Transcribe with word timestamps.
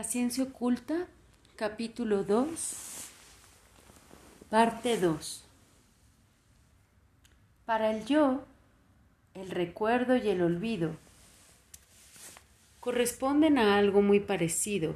La 0.00 0.04
ciencia 0.04 0.44
oculta, 0.44 1.08
capítulo 1.56 2.24
2, 2.24 2.48
parte 4.48 4.98
2. 4.98 5.44
Para 7.66 7.90
el 7.90 8.06
yo, 8.06 8.46
el 9.34 9.50
recuerdo 9.50 10.16
y 10.16 10.30
el 10.30 10.40
olvido 10.40 10.96
corresponden 12.80 13.58
a 13.58 13.76
algo 13.76 14.00
muy 14.00 14.20
parecido 14.20 14.94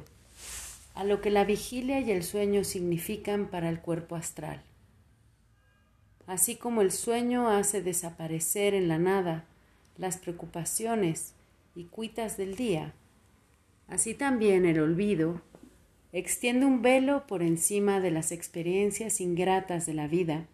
a 0.95 1.03
lo 1.03 1.21
que 1.21 1.29
la 1.29 1.45
vigilia 1.45 1.99
y 1.99 2.09
el 2.09 2.23
sueño 2.23 2.63
significan 2.63 3.45
para 3.45 3.69
el 3.69 3.81
cuerpo 3.81 4.15
astral. 4.15 4.63
Así 6.25 6.55
como 6.55 6.81
el 6.81 6.91
sueño 6.91 7.47
hace 7.47 7.83
desaparecer 7.83 8.73
en 8.73 8.87
la 8.87 8.97
nada 8.97 9.45
las 9.99 10.17
preocupaciones 10.17 11.35
y 11.75 11.83
cuitas 11.83 12.37
del 12.37 12.55
día, 12.55 12.95
Así 13.87 14.15
también 14.15 14.65
el 14.65 14.79
olvido 14.79 15.41
extiende 16.11 16.65
un 16.65 16.81
velo 16.81 17.27
por 17.27 17.43
encima 17.43 17.99
de 17.99 18.09
las 18.09 18.31
experiencias 18.31 19.21
ingratas 19.21 19.85
de 19.85 19.93
la 19.93 20.07
vida, 20.07 20.47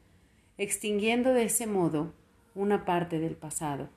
extinguiendo 0.58 1.34
de 1.34 1.44
ese 1.44 1.66
modo 1.66 2.14
una 2.56 2.84
parte 2.84 3.20
del 3.20 3.36
pasado. 3.36 3.90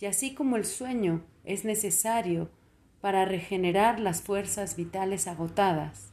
Y 0.00 0.06
así 0.06 0.34
como 0.34 0.56
el 0.56 0.64
sueño 0.64 1.22
es 1.44 1.64
necesario 1.64 2.50
para 3.00 3.24
regenerar 3.24 4.00
las 4.00 4.22
fuerzas 4.22 4.74
vitales 4.74 5.28
agotadas, 5.28 6.10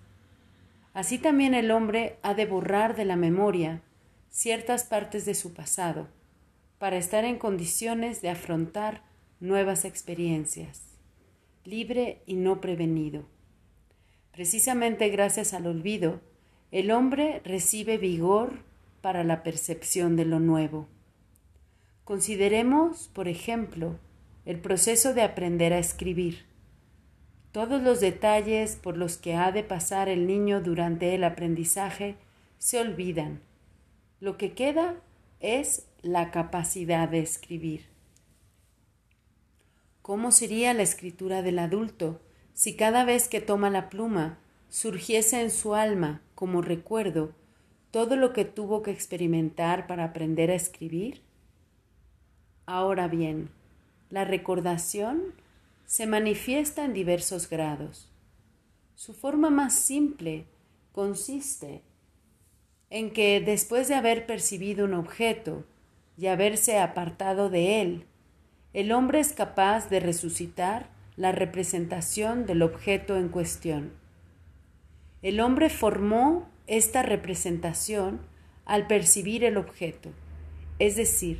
así 0.93 1.17
también 1.17 1.55
el 1.55 1.71
hombre 1.71 2.17
ha 2.21 2.35
de 2.35 2.45
borrar 2.45 2.95
de 2.95 3.05
la 3.05 3.15
memoria 3.15 3.81
ciertas 4.29 4.83
partes 4.83 5.25
de 5.25 5.33
su 5.33 5.53
pasado 5.53 6.07
para 6.77 6.97
estar 6.97 7.25
en 7.25 7.39
condiciones 7.39 8.21
de 8.21 8.29
afrontar 8.29 9.01
nuevas 9.39 9.85
experiencias 9.85 10.84
libre 11.65 12.21
y 12.25 12.35
no 12.35 12.61
prevenido. 12.61 13.25
Precisamente 14.31 15.09
gracias 15.09 15.53
al 15.53 15.67
olvido, 15.67 16.21
el 16.71 16.91
hombre 16.91 17.41
recibe 17.43 17.97
vigor 17.97 18.59
para 19.01 19.23
la 19.23 19.43
percepción 19.43 20.15
de 20.15 20.25
lo 20.25 20.39
nuevo. 20.39 20.87
Consideremos, 22.03 23.07
por 23.13 23.27
ejemplo, 23.27 23.97
el 24.45 24.59
proceso 24.59 25.13
de 25.13 25.23
aprender 25.23 25.73
a 25.73 25.79
escribir. 25.79 26.45
Todos 27.51 27.81
los 27.81 27.99
detalles 27.99 28.75
por 28.75 28.97
los 28.97 29.17
que 29.17 29.35
ha 29.35 29.51
de 29.51 29.63
pasar 29.63 30.09
el 30.09 30.27
niño 30.27 30.61
durante 30.61 31.15
el 31.15 31.23
aprendizaje 31.23 32.15
se 32.57 32.79
olvidan. 32.79 33.41
Lo 34.19 34.37
que 34.37 34.53
queda 34.53 34.95
es 35.39 35.87
la 36.01 36.31
capacidad 36.31 37.07
de 37.07 37.19
escribir. 37.19 37.94
¿Cómo 40.05 40.31
sería 40.31 40.75
la 40.75 40.83
escritura 40.83 41.41
del 41.41 41.57
adulto 41.57 42.21
si 42.53 42.75
cada 42.75 43.05
vez 43.05 43.27
que 43.27 43.41
toma 43.41 43.71
la 43.71 43.89
pluma 43.89 44.37
surgiese 44.69 45.41
en 45.41 45.49
su 45.49 45.73
alma 45.73 46.21
como 46.35 46.61
recuerdo 46.61 47.33
todo 47.89 48.15
lo 48.15 48.31
que 48.31 48.45
tuvo 48.45 48.83
que 48.83 48.91
experimentar 48.91 49.87
para 49.87 50.03
aprender 50.03 50.51
a 50.51 50.53
escribir? 50.53 51.23
Ahora 52.67 53.07
bien, 53.07 53.49
la 54.11 54.25
recordación 54.25 55.33
se 55.87 56.05
manifiesta 56.05 56.85
en 56.85 56.93
diversos 56.93 57.49
grados. 57.49 58.07
Su 58.93 59.15
forma 59.15 59.49
más 59.49 59.73
simple 59.73 60.45
consiste 60.91 61.81
en 62.91 63.09
que 63.09 63.41
después 63.41 63.87
de 63.87 63.95
haber 63.95 64.27
percibido 64.27 64.85
un 64.85 64.93
objeto 64.93 65.63
y 66.15 66.27
haberse 66.27 66.77
apartado 66.77 67.49
de 67.49 67.81
él, 67.81 68.05
el 68.75 68.91
hombre 68.91 69.21
es 69.21 69.31
capaz 69.31 69.89
de 69.89 70.01
resucitar 70.01 70.89
la 71.15 71.31
representación 71.31 72.45
del 72.45 72.61
objeto 72.61 73.15
en 73.15 73.29
cuestión. 73.29 73.93
El 75.21 75.39
hombre 75.39 75.69
formó 75.69 76.49
esta 76.67 77.01
representación 77.01 78.19
al 78.65 78.85
percibir 78.85 79.45
el 79.45 79.55
objeto, 79.55 80.09
es 80.77 80.97
decir, 80.97 81.39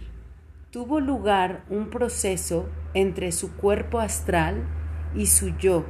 tuvo 0.71 1.01
lugar 1.01 1.65
un 1.69 1.89
proceso 1.89 2.69
entre 2.93 3.33
su 3.33 3.57
cuerpo 3.57 3.99
astral 3.99 4.65
y 5.13 5.25
su 5.25 5.57
yo. 5.57 5.85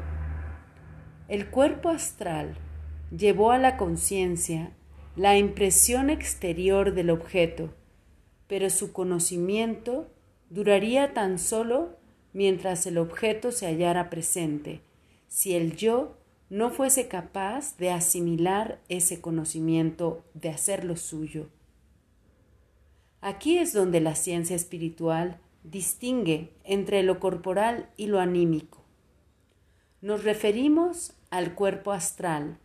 El 1.28 1.51
cuerpo 1.51 1.89
astral 1.89 2.57
llevó 3.16 3.51
a 3.51 3.59
la 3.59 3.78
conciencia 3.78 4.72
la 5.16 5.38
impresión 5.38 6.09
exterior 6.09 6.95
del 6.95 7.11
objeto, 7.11 7.72
pero 8.47 8.72
su 8.72 8.91
conocimiento 8.91 10.09
duraría 10.55 11.13
tan 11.13 11.38
solo 11.38 11.97
mientras 12.31 12.88
el 12.88 12.97
objeto 12.97 13.51
se 13.51 13.67
hallara 13.67 14.09
presente, 14.09 14.79
si 15.27 15.53
el 15.53 15.75
yo 15.75 16.16
no 16.49 16.69
fuese 16.69 17.09
capaz 17.09 17.75
de 17.77 17.91
asimilar 17.91 18.79
ese 18.88 19.19
conocimiento, 19.19 20.23
de 20.33 20.47
hacerlo 20.47 20.95
suyo. 20.95 21.49
Aquí 23.19 23.57
es 23.57 23.73
donde 23.73 23.99
la 23.99 24.16
ciencia 24.16 24.55
espiritual 24.55 25.41
distingue 25.66 26.53
entre 26.63 27.03
lo 27.03 27.19
corporal 27.19 27.89
y 27.97 28.07
lo 28.07 28.22
anímico. 28.22 28.81
Nos 29.99 30.23
referimos 30.23 31.16
al 31.31 31.53
cuerpo 31.53 31.91
astral, 31.91 32.59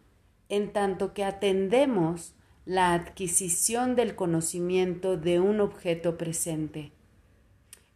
en 0.48 0.72
tanto 0.72 1.12
que 1.12 1.24
atendemos 1.24 2.34
la 2.66 2.94
adquisición 2.94 3.96
del 3.96 4.14
conocimiento 4.14 5.16
de 5.16 5.40
un 5.40 5.60
objeto 5.60 6.16
presente. 6.16 6.92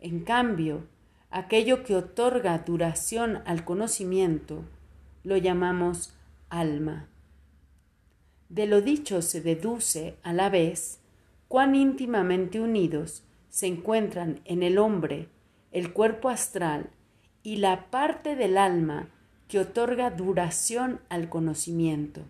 En 0.05 0.21
cambio, 0.21 0.83
aquello 1.31 1.83
que 1.83 1.97
otorga 1.97 2.59
duración 2.59 3.41
al 3.47 3.65
conocimiento 3.65 4.63
lo 5.23 5.39
llamamos 5.39 6.15
alma. 6.51 7.09
De 8.51 8.67
lo 8.67 8.83
dicho 8.83 9.23
se 9.23 9.41
deduce 9.41 10.17
a 10.23 10.35
la 10.35 10.51
vez 10.51 11.01
cuán 11.49 11.75
íntimamente 11.75 12.61
unidos 12.61 13.23
se 13.49 13.67
encuentran 13.67 14.41
en 14.45 14.63
el 14.63 14.77
hombre 14.77 15.29
el 15.73 15.95
cuerpo 15.95 16.29
astral 16.29 16.91
y 17.43 17.57
la 17.57 17.91
parte 17.91 18.37
del 18.37 18.59
alma 18.59 19.09
que 19.49 19.59
otorga 19.59 20.11
duración 20.11 21.01
al 21.09 21.31
conocimiento. 21.31 22.21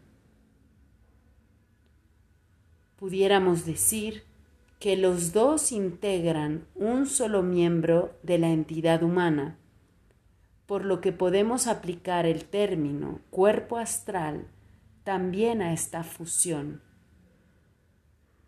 Pudiéramos 3.01 3.67
decir 3.67 4.23
que 4.85 4.99
los 4.99 5.33
dos 5.33 5.73
integran 5.73 6.67
un 6.75 7.07
solo 7.07 7.43
miembro 7.43 8.15
de 8.23 8.37
la 8.37 8.51
entidad 8.51 9.03
humana, 9.03 9.57
por 10.67 10.85
lo 10.85 11.01
que 11.01 11.11
podemos 11.11 11.69
aplicar 11.69 12.27
el 12.27 12.45
término 12.45 13.21
cuerpo 13.31 13.79
astral 13.79 14.47
también 15.03 15.63
a 15.63 15.73
esta 15.73 16.05
fusión. 16.05 16.83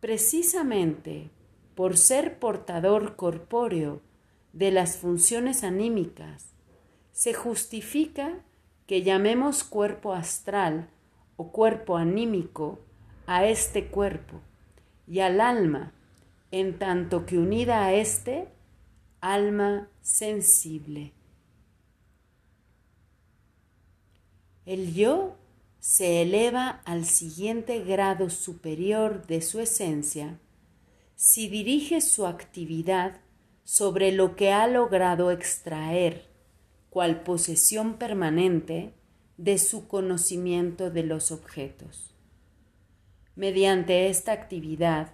Precisamente 0.00 1.30
por 1.74 1.96
ser 1.96 2.38
portador 2.38 3.16
corpóreo 3.16 4.02
de 4.52 4.72
las 4.72 4.98
funciones 4.98 5.64
anímicas, 5.64 6.50
se 7.12 7.32
justifica 7.32 8.44
que 8.86 9.00
llamemos 9.00 9.64
cuerpo 9.64 10.12
astral 10.12 10.90
o 11.38 11.50
cuerpo 11.50 11.96
anímico 11.96 12.78
a 13.26 13.46
este 13.46 13.86
cuerpo 13.86 14.42
y 15.08 15.20
al 15.20 15.40
alma 15.40 15.94
en 16.50 16.78
tanto 16.78 17.26
que 17.26 17.38
unida 17.38 17.84
a 17.84 17.94
éste, 17.94 18.48
alma 19.20 19.88
sensible. 20.00 21.12
El 24.64 24.94
yo 24.94 25.36
se 25.78 26.22
eleva 26.22 26.80
al 26.84 27.04
siguiente 27.04 27.84
grado 27.84 28.30
superior 28.30 29.26
de 29.26 29.40
su 29.40 29.60
esencia 29.60 30.38
si 31.14 31.48
dirige 31.48 32.00
su 32.00 32.26
actividad 32.26 33.20
sobre 33.64 34.12
lo 34.12 34.36
que 34.36 34.52
ha 34.52 34.66
logrado 34.66 35.30
extraer, 35.30 36.28
cual 36.90 37.22
posesión 37.22 37.94
permanente, 37.94 38.92
de 39.36 39.58
su 39.58 39.86
conocimiento 39.86 40.90
de 40.90 41.02
los 41.02 41.30
objetos. 41.30 42.14
Mediante 43.34 44.08
esta 44.08 44.32
actividad, 44.32 45.12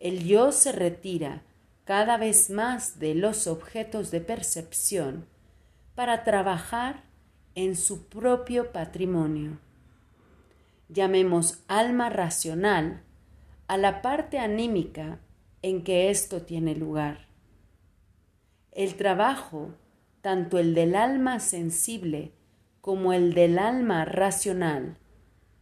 el 0.00 0.24
yo 0.24 0.50
se 0.50 0.72
retira 0.72 1.42
cada 1.84 2.16
vez 2.16 2.50
más 2.50 2.98
de 2.98 3.14
los 3.14 3.46
objetos 3.46 4.10
de 4.10 4.20
percepción 4.20 5.26
para 5.94 6.24
trabajar 6.24 7.04
en 7.54 7.76
su 7.76 8.08
propio 8.08 8.72
patrimonio. 8.72 9.58
Llamemos 10.88 11.62
alma 11.68 12.08
racional 12.08 13.02
a 13.68 13.76
la 13.76 14.02
parte 14.02 14.38
anímica 14.38 15.20
en 15.62 15.84
que 15.84 16.10
esto 16.10 16.42
tiene 16.42 16.74
lugar. 16.74 17.28
El 18.72 18.94
trabajo, 18.94 19.74
tanto 20.22 20.58
el 20.58 20.74
del 20.74 20.94
alma 20.96 21.40
sensible 21.40 22.32
como 22.80 23.12
el 23.12 23.34
del 23.34 23.58
alma 23.58 24.04
racional, 24.06 24.96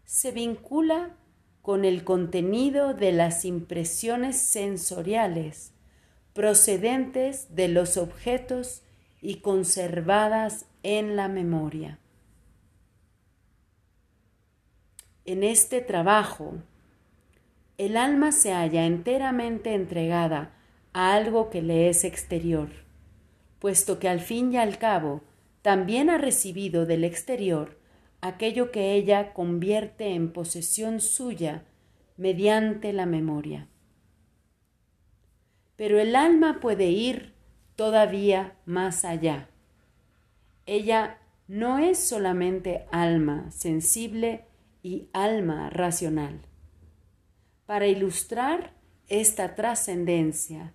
se 0.05 0.31
vincula 0.31 1.17
con 1.69 1.85
el 1.85 2.03
contenido 2.03 2.95
de 2.95 3.13
las 3.13 3.45
impresiones 3.45 4.39
sensoriales 4.39 5.75
procedentes 6.33 7.55
de 7.55 7.69
los 7.69 7.99
objetos 7.99 8.81
y 9.21 9.41
conservadas 9.41 10.65
en 10.83 11.15
la 11.15 11.29
memoria. 11.29 11.99
En 15.27 15.45
este 15.45 15.83
trabajo, 15.83 16.55
el 17.77 17.99
alma 17.99 18.33
se 18.33 18.55
halla 18.55 18.87
enteramente 18.87 19.75
entregada 19.75 20.55
a 20.95 21.13
algo 21.13 21.51
que 21.51 21.61
le 21.61 21.91
es 21.91 22.05
exterior, 22.05 22.71
puesto 23.59 23.99
que 23.99 24.09
al 24.09 24.21
fin 24.21 24.55
y 24.55 24.57
al 24.57 24.79
cabo 24.79 25.21
también 25.61 26.09
ha 26.09 26.17
recibido 26.17 26.87
del 26.87 27.05
exterior 27.05 27.78
aquello 28.21 28.71
que 28.71 28.95
ella 28.95 29.33
convierte 29.33 30.15
en 30.15 30.33
posesión 30.33 31.01
suya 31.01 31.65
mediante 32.17 32.93
la 32.93 33.07
memoria. 33.07 33.69
Pero 35.77 36.01
el 36.01 36.17
alma 36.17 36.59
puede 36.61 36.91
ir 36.91 37.35
todavía 37.77 38.57
más 38.67 39.05
allá. 39.05 39.49
Ella 40.67 41.19
no 41.47 41.79
es 41.79 41.99
solamente 41.99 42.87
alma 42.91 43.51
sensible 43.53 44.45
y 44.83 45.09
alma 45.13 45.71
racional. 45.71 46.43
Para 47.67 47.87
ilustrar 47.87 48.75
esta 49.07 49.55
trascendencia, 49.55 50.75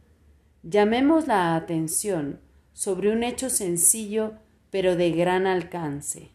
llamemos 0.64 1.28
la 1.28 1.56
atención 1.56 2.40
sobre 2.72 3.12
un 3.12 3.24
hecho 3.24 3.50
sencillo 3.50 4.36
pero 4.72 4.96
de 4.96 5.12
gran 5.12 5.46
alcance. 5.46 6.32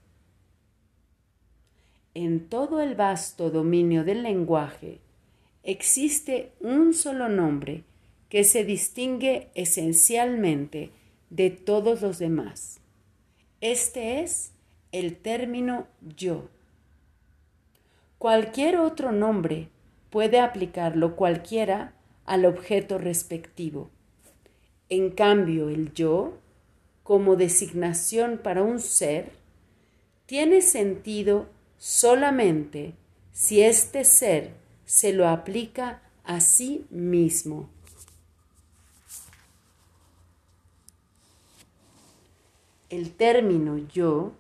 En 2.21 2.49
todo 2.49 2.81
el 2.81 2.97
vasto 2.97 3.49
dominio 3.49 4.03
del 4.03 4.25
lenguaje 4.25 4.99
existe 5.63 6.51
un 6.59 6.93
solo 6.93 7.29
nombre 7.29 7.85
que 8.29 8.43
se 8.43 8.65
distingue 8.65 9.51
esencialmente 9.55 10.91
de 11.31 11.51
todos 11.51 12.03
los 12.03 12.19
demás. 12.19 12.81
Este 13.61 14.21
es 14.21 14.51
el 14.91 15.15
término 15.15 15.87
yo. 16.17 16.49
Cualquier 18.19 18.79
otro 18.79 19.13
nombre 19.13 19.69
puede 20.11 20.41
aplicarlo 20.41 21.15
cualquiera 21.15 21.95
al 22.25 22.47
objeto 22.47 22.99
respectivo. 22.99 23.91
En 24.89 25.11
cambio, 25.13 25.69
el 25.69 25.93
yo, 25.93 26.37
como 27.05 27.37
designación 27.37 28.41
para 28.43 28.65
un 28.65 28.81
ser, 28.81 29.31
tiene 30.27 30.63
sentido 30.63 31.57
solamente 31.79 32.95
si 33.33 33.63
este 33.63 34.05
ser 34.05 34.55
se 34.85 35.13
lo 35.13 35.29
aplica 35.29 36.03
a 36.25 36.41
sí 36.41 36.87
mismo. 36.91 37.71
El 42.91 43.13
término 43.13 43.77
yo 43.77 44.33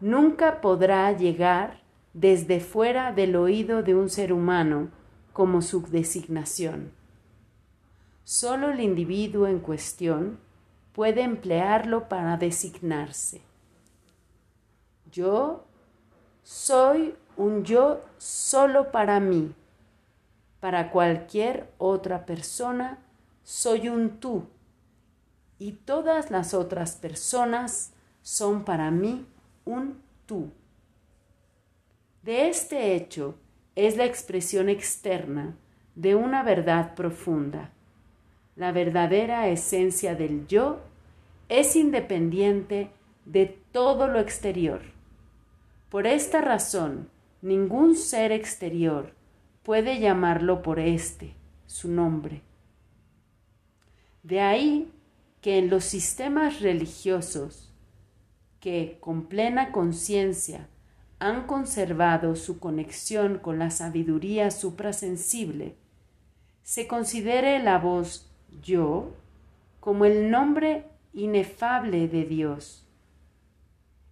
nunca 0.00 0.60
podrá 0.60 1.12
llegar 1.12 1.80
desde 2.14 2.60
fuera 2.60 3.12
del 3.12 3.36
oído 3.36 3.82
de 3.82 3.94
un 3.94 4.08
ser 4.08 4.32
humano 4.32 4.90
como 5.32 5.62
su 5.62 5.82
designación. 5.82 6.92
Solo 8.24 8.70
el 8.70 8.80
individuo 8.80 9.46
en 9.46 9.58
cuestión 9.58 10.38
puede 10.92 11.22
emplearlo 11.22 12.08
para 12.08 12.36
designarse. 12.36 13.40
Yo 15.10 15.67
soy 16.68 17.14
un 17.38 17.64
yo 17.64 18.04
solo 18.18 18.92
para 18.92 19.20
mí. 19.20 19.54
Para 20.60 20.90
cualquier 20.90 21.72
otra 21.78 22.26
persona 22.26 22.98
soy 23.42 23.88
un 23.88 24.20
tú. 24.20 24.44
Y 25.58 25.72
todas 25.72 26.30
las 26.30 26.52
otras 26.52 26.96
personas 26.96 27.94
son 28.20 28.66
para 28.66 28.90
mí 28.90 29.24
un 29.64 29.98
tú. 30.26 30.50
De 32.22 32.50
este 32.50 32.94
hecho 32.94 33.36
es 33.74 33.96
la 33.96 34.04
expresión 34.04 34.68
externa 34.68 35.56
de 35.94 36.16
una 36.16 36.42
verdad 36.42 36.94
profunda. 36.94 37.70
La 38.56 38.72
verdadera 38.72 39.48
esencia 39.48 40.14
del 40.14 40.46
yo 40.46 40.80
es 41.48 41.76
independiente 41.76 42.90
de 43.24 43.58
todo 43.72 44.06
lo 44.06 44.20
exterior. 44.20 44.97
Por 45.88 46.06
esta 46.06 46.40
razón, 46.42 47.08
ningún 47.40 47.94
ser 47.94 48.30
exterior 48.32 49.14
puede 49.62 50.00
llamarlo 50.00 50.62
por 50.62 50.80
este, 50.80 51.34
su 51.66 51.90
nombre. 51.90 52.42
De 54.22 54.40
ahí 54.40 54.92
que 55.40 55.58
en 55.58 55.70
los 55.70 55.84
sistemas 55.84 56.60
religiosos 56.60 57.72
que 58.60 58.98
con 59.00 59.26
plena 59.26 59.72
conciencia 59.72 60.68
han 61.20 61.46
conservado 61.46 62.36
su 62.36 62.58
conexión 62.58 63.38
con 63.38 63.58
la 63.58 63.70
sabiduría 63.70 64.50
suprasensible, 64.50 65.76
se 66.62 66.86
considere 66.86 67.62
la 67.62 67.78
voz 67.78 68.30
yo 68.62 69.14
como 69.80 70.04
el 70.04 70.30
nombre 70.30 70.84
inefable 71.14 72.08
de 72.08 72.24
Dios, 72.24 72.86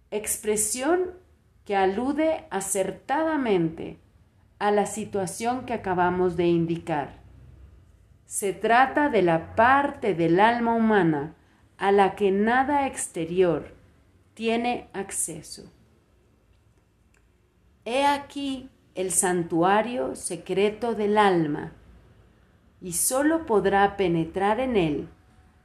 expresión 0.09 1.11
que 1.67 1.75
alude 1.75 2.45
acertadamente 2.49 3.99
a 4.57 4.71
la 4.71 4.85
situación 4.85 5.65
que 5.65 5.73
acabamos 5.73 6.37
de 6.37 6.47
indicar. 6.47 7.19
Se 8.25 8.53
trata 8.53 9.09
de 9.09 9.21
la 9.21 9.53
parte 9.53 10.15
del 10.15 10.39
alma 10.39 10.73
humana 10.73 11.35
a 11.77 11.91
la 11.91 12.15
que 12.15 12.31
nada 12.31 12.87
exterior 12.87 13.75
tiene 14.33 14.87
acceso. 14.93 15.69
He 17.83 18.05
aquí 18.05 18.69
el 18.95 19.11
santuario 19.11 20.15
secreto 20.15 20.95
del 20.95 21.17
alma, 21.17 21.73
y 22.79 22.93
sólo 22.93 23.45
podrá 23.45 23.97
penetrar 23.97 24.61
en 24.61 24.77
él 24.77 25.09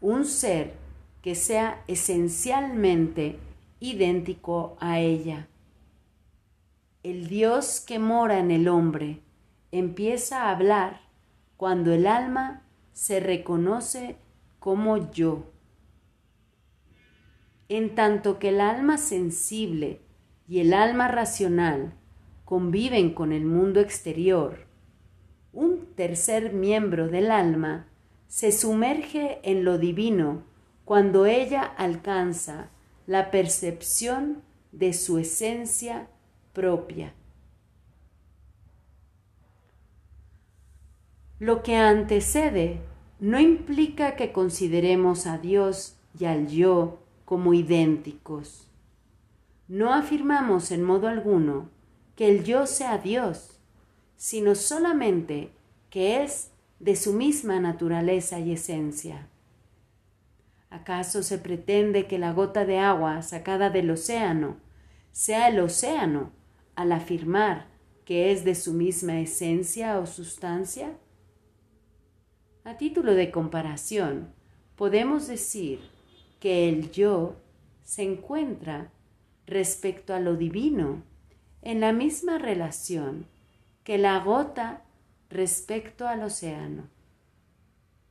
un 0.01 0.25
ser 0.25 0.75
que 1.23 1.37
sea 1.37 1.85
esencialmente 1.87 3.39
idéntico 3.79 4.77
a 4.81 4.99
ella. 4.99 5.47
El 7.03 7.27
Dios 7.27 7.81
que 7.85 7.99
mora 7.99 8.39
en 8.39 8.53
el 8.53 8.69
hombre 8.69 9.23
empieza 9.73 10.45
a 10.45 10.51
hablar 10.51 11.01
cuando 11.57 11.93
el 11.93 12.07
alma 12.07 12.63
se 12.93 13.19
reconoce 13.19 14.19
como 14.61 15.11
yo. 15.11 15.51
En 17.69 17.97
tanto 17.97 18.39
que 18.39 18.51
el 18.51 18.61
alma 18.61 18.99
sensible 18.99 20.01
y 20.47 20.61
el 20.61 20.73
alma 20.73 21.09
racional 21.09 21.95
conviven 22.45 23.13
con 23.13 23.33
el 23.33 23.47
mundo 23.47 23.81
exterior, 23.81 24.67
un 25.53 25.87
tercer 25.97 26.53
miembro 26.53 27.09
del 27.09 27.33
alma 27.33 27.89
se 28.29 28.53
sumerge 28.53 29.41
en 29.43 29.65
lo 29.65 29.79
divino 29.79 30.45
cuando 30.85 31.27
ella 31.27 31.63
alcanza 31.63 32.71
la 33.09 33.33
percepción 33.33 34.43
de 34.71 34.93
su 34.93 35.19
esencia 35.19 36.09
propia. 36.53 37.15
Lo 41.39 41.63
que 41.63 41.77
antecede 41.77 42.81
no 43.19 43.41
implica 43.41 44.17
que 44.17 44.33
consideremos 44.33 45.27
a 45.27 45.39
Dios 45.39 45.97
y 46.19 46.27
al 46.27 46.49
yo 46.49 46.99
como 47.25 47.55
idénticos. 47.55 48.69
No 49.69 49.93
afirmamos 49.93 50.71
en 50.71 50.83
modo 50.83 51.09
alguno 51.09 51.69
que 52.15 52.29
el 52.29 52.45
yo 52.45 52.67
sea 52.67 52.99
Dios, 52.99 53.59
sino 54.17 54.55
solamente 54.55 55.51
que 55.89 56.23
es 56.23 56.51
de 56.79 56.95
su 56.97 57.13
misma 57.13 57.59
naturaleza 57.59 58.39
y 58.39 58.53
esencia. 58.53 59.29
¿Acaso 60.69 61.23
se 61.23 61.39
pretende 61.39 62.07
que 62.07 62.19
la 62.19 62.33
gota 62.33 62.65
de 62.65 62.79
agua 62.79 63.23
sacada 63.23 63.71
del 63.71 63.91
océano 63.91 64.57
sea 65.13 65.49
el 65.49 65.61
océano 65.61 66.31
al 66.75 66.93
afirmar 66.93 67.67
que 68.05 68.33
es 68.33 68.45
de 68.45 68.55
su 68.55 68.73
misma 68.73 69.21
esencia 69.21 69.99
o 69.99 70.07
sustancia? 70.07 70.97
A 72.65 72.77
título 72.77 73.15
de 73.15 73.31
comparación, 73.31 74.33
podemos 74.77 75.27
decir 75.27 75.81
que 76.41 76.69
el 76.69 76.91
yo 76.91 77.37
se 77.85 78.03
encuentra 78.03 78.91
respecto 79.47 80.15
a 80.15 80.21
lo 80.21 80.37
divino 80.37 81.03
en 81.63 81.81
la 81.81 81.93
misma 81.93 82.39
relación 82.39 83.27
que 83.85 83.99
la 83.99 84.19
gota 84.21 84.83
respecto 85.31 86.07
al 86.07 86.23
océano. 86.23 86.85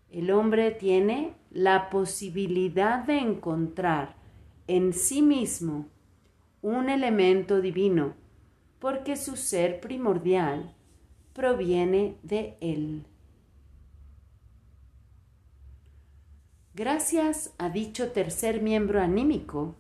El 0.10 0.32
hombre 0.32 0.72
tiene 0.72 1.34
la 1.52 1.90
posibilidad 1.90 3.06
de 3.06 3.20
encontrar 3.20 4.16
en 4.68 4.94
sí 4.94 5.22
mismo 5.22 5.86
un 6.62 6.90
elemento 6.90 7.62
divino, 7.62 8.14
porque 8.82 9.16
su 9.16 9.38
ser 9.38 9.80
primordial 9.80 10.74
proviene 11.34 12.18
de 12.24 12.58
él. 12.62 13.06
Gracias 16.74 17.54
a 17.60 17.70
dicho 17.70 18.12
tercer 18.12 18.60
miembro 18.64 19.00
anímico, 19.00 19.76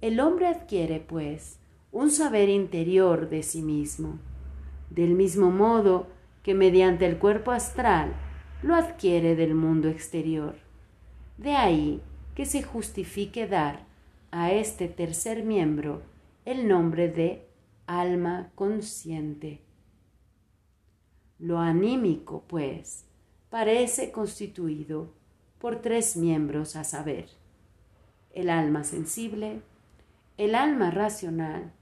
el 0.00 0.20
hombre 0.20 0.46
adquiere, 0.46 1.00
pues, 1.00 1.58
un 1.92 2.10
saber 2.10 2.48
interior 2.48 3.28
de 3.28 3.42
sí 3.42 3.60
mismo, 3.60 4.18
del 4.88 5.10
mismo 5.10 5.50
modo 5.50 6.06
que 6.42 6.54
mediante 6.54 7.04
el 7.04 7.18
cuerpo 7.18 7.50
astral 7.50 8.14
lo 8.62 8.74
adquiere 8.74 9.36
del 9.36 9.54
mundo 9.54 9.88
exterior. 9.88 10.56
De 11.36 11.54
ahí 11.54 12.00
que 12.34 12.46
se 12.46 12.62
justifique 12.62 13.46
dar 13.46 13.84
a 14.30 14.50
este 14.50 14.88
tercer 14.88 15.44
miembro 15.44 16.00
el 16.46 16.68
nombre 16.68 17.08
de 17.08 17.45
alma 17.86 18.50
consciente. 18.54 19.60
Lo 21.38 21.58
anímico, 21.58 22.44
pues, 22.48 23.04
parece 23.50 24.10
constituido 24.10 25.12
por 25.58 25.82
tres 25.82 26.16
miembros 26.16 26.76
a 26.76 26.84
saber, 26.84 27.28
el 28.32 28.50
alma 28.50 28.84
sensible, 28.84 29.60
el 30.36 30.54
alma 30.54 30.90
racional 30.90 31.72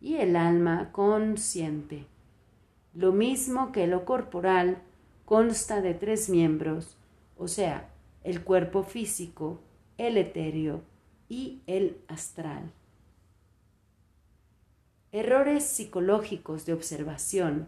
y 0.00 0.16
el 0.16 0.36
alma 0.36 0.92
consciente. 0.92 2.06
Lo 2.94 3.12
mismo 3.12 3.72
que 3.72 3.86
lo 3.86 4.04
corporal 4.04 4.82
consta 5.24 5.80
de 5.80 5.94
tres 5.94 6.28
miembros, 6.28 6.96
o 7.36 7.48
sea, 7.48 7.88
el 8.24 8.42
cuerpo 8.42 8.82
físico, 8.82 9.60
el 9.96 10.16
etéreo 10.16 10.82
y 11.28 11.62
el 11.66 11.98
astral. 12.08 12.72
Errores 15.12 15.64
psicológicos 15.64 16.66
de 16.66 16.72
observación, 16.72 17.66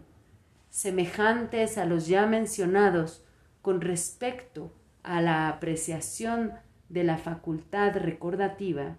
semejantes 0.69 1.77
a 1.77 1.83
los 1.83 2.07
ya 2.07 2.25
mencionados 2.25 3.25
con 3.61 3.81
respecto 3.81 4.71
a 5.03 5.21
la 5.21 5.49
apreciación 5.49 6.53
de 6.87 7.03
la 7.03 7.17
facultad 7.17 7.97
recordativa, 7.97 8.95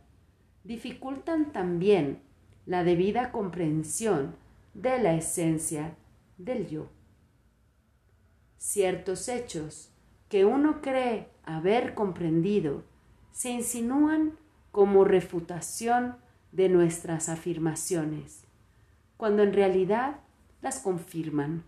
dificultan 0.62 1.52
también 1.52 2.20
la 2.66 2.84
debida 2.84 3.32
comprensión 3.32 4.36
de 4.74 4.98
la 4.98 5.14
esencia 5.14 5.94
del 6.36 6.68
yo. 6.68 6.88
Ciertos 8.58 9.28
hechos 9.28 9.90
que 10.28 10.44
uno 10.44 10.82
cree 10.82 11.28
haber 11.44 11.94
comprendido 11.94 12.82
se 13.32 13.50
insinúan 13.50 14.38
como 14.70 15.04
refutación 15.04 16.16
de 16.54 16.68
nuestras 16.68 17.28
afirmaciones, 17.28 18.44
cuando 19.16 19.42
en 19.42 19.52
realidad 19.52 20.20
las 20.62 20.78
confirman. 20.78 21.64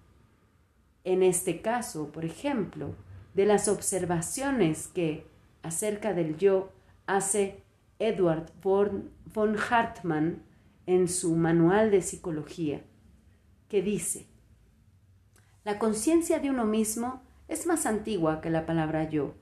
En 1.02 1.22
este 1.22 1.60
caso, 1.60 2.12
por 2.12 2.24
ejemplo, 2.24 2.94
de 3.34 3.46
las 3.46 3.66
observaciones 3.68 4.86
que 4.86 5.26
acerca 5.62 6.14
del 6.14 6.36
yo 6.38 6.72
hace 7.06 7.62
Edward 7.98 8.52
von 8.62 9.56
Hartmann 9.70 10.42
en 10.86 11.08
su 11.08 11.34
Manual 11.34 11.90
de 11.90 12.00
Psicología, 12.00 12.80
que 13.68 13.82
dice, 13.82 14.26
la 15.64 15.80
conciencia 15.80 16.38
de 16.38 16.48
uno 16.48 16.64
mismo 16.64 17.22
es 17.48 17.66
más 17.66 17.86
antigua 17.86 18.40
que 18.40 18.50
la 18.50 18.66
palabra 18.66 19.10
yo. 19.10 19.34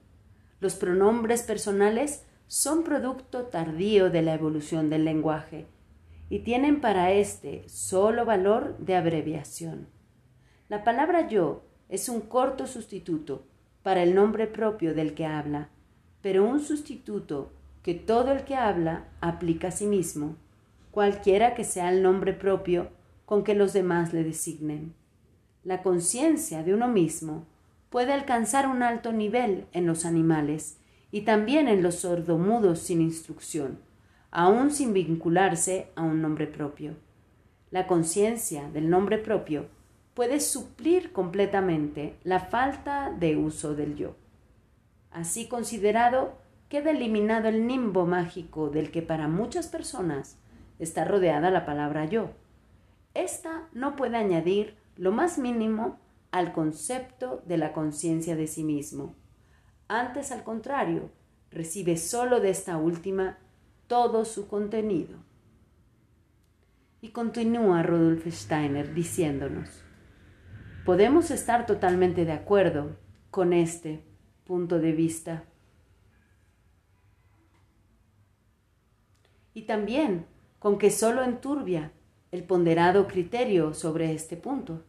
Los 0.61 0.75
pronombres 0.75 1.43
personales 1.43 2.25
son 2.47 2.85
producto 2.85 3.45
tardío 3.45 4.11
de 4.11 4.23
la 4.23 4.35
evolución 4.35 4.91
del 4.91 5.05
lenguaje 5.05 5.67
y 6.29 6.41
tienen 6.41 6.81
para 6.81 7.13
éste 7.13 7.65
solo 7.69 8.25
valor 8.25 8.77
de 8.79 8.97
abreviación. 8.97 9.89
La 10.69 10.85
palabra 10.85 11.29
yo 11.29 11.63
es 11.89 12.09
un 12.09 12.21
corto 12.21 12.67
sustituto 12.67 13.45
para 13.83 14.03
el 14.03 14.15
nombre 14.15 14.47
propio 14.47 14.95
del 14.95 15.15
que 15.15 15.27
habla, 15.27 15.69
pero 16.23 16.45
un 16.45 16.61
sustituto 16.61 17.51
que 17.83 17.95
todo 17.95 18.33
el 18.33 18.45
que 18.45 18.55
habla 18.55 19.05
aplica 19.21 19.69
a 19.69 19.71
sí 19.71 19.87
mismo, 19.87 20.37
cualquiera 20.91 21.55
que 21.55 21.65
sea 21.65 21.91
el 21.91 22.03
nombre 22.03 22.33
propio 22.33 22.89
con 23.27 23.45
que 23.45 23.55
los 23.55 23.73
demás 23.73 24.13
le 24.13 24.25
designen. 24.25 24.95
La 25.65 25.83
conciencia 25.83 26.63
de 26.63 26.73
uno 26.73 26.89
mismo 26.89 27.45
puede 27.91 28.13
alcanzar 28.13 28.67
un 28.67 28.83
alto 28.83 29.13
nivel 29.13 29.67
en 29.73 29.87
los 29.87 30.05
animales 30.05 30.79
y 31.15 31.21
también 31.21 31.69
en 31.69 31.81
los 31.81 32.01
sordomudos 32.01 32.81
sin 32.81 33.01
instrucción, 33.01 33.79
aun 34.33 34.73
sin 34.73 34.93
vincularse 34.93 35.93
a 35.95 36.03
un 36.03 36.21
nombre 36.21 36.49
propio. 36.49 36.97
La 37.71 37.87
conciencia 37.87 38.69
del 38.71 38.91
nombre 38.91 39.19
propio 39.19 39.69
puede 40.15 40.41
suplir 40.41 41.13
completamente 41.13 42.17
la 42.25 42.41
falta 42.41 43.13
de 43.17 43.37
uso 43.37 43.77
del 43.77 43.95
yo. 43.95 44.17
Así 45.13 45.47
considerado, 45.47 46.35
queda 46.69 46.91
eliminado 46.91 47.47
el 47.47 47.69
nimbo 47.69 48.07
mágico 48.07 48.69
del 48.69 48.91
que 48.91 49.03
para 49.03 49.29
muchas 49.29 49.69
personas 49.69 50.37
está 50.81 51.05
rodeada 51.05 51.53
la 51.53 51.65
palabra 51.65 52.07
yo. 52.07 52.33
Esta 53.15 53.69
no 53.73 53.95
puede 53.95 54.17
añadir 54.17 54.75
lo 54.97 55.13
más 55.13 55.39
mínimo 55.39 55.97
al 56.33 56.53
concepto 56.53 57.41
de 57.47 57.57
la 57.57 57.73
conciencia 57.73 58.35
de 58.35 58.49
sí 58.49 58.65
mismo. 58.65 59.15
Antes, 59.89 60.33
al 60.33 60.45
contrario, 60.45 61.11
recibe 61.51 61.97
sólo 61.97 62.41
de 62.41 62.51
esta 62.51 62.77
última 62.77 63.39
todo 63.87 64.25
su 64.25 64.49
contenido. 64.49 65.19
Y 67.01 67.11
continúa 67.11 67.83
Rudolf 67.83 68.27
Steiner 68.27 68.95
diciéndonos, 68.95 69.85
Podemos 70.85 71.31
estar 71.31 71.65
totalmente 71.65 72.27
de 72.27 72.33
acuerdo 72.33 72.97
con 73.31 73.55
este 73.55 74.05
punto 74.45 74.79
de 74.79 74.93
vista. 74.93 75.45
Y 79.55 79.63
también 79.63 80.27
con 80.59 80.79
que 80.79 80.91
solo 80.91 81.23
enturbia 81.23 81.93
el 82.33 82.45
ponderado 82.45 83.07
criterio 83.07 83.73
sobre 83.73 84.13
este 84.13 84.37
punto. 84.37 84.83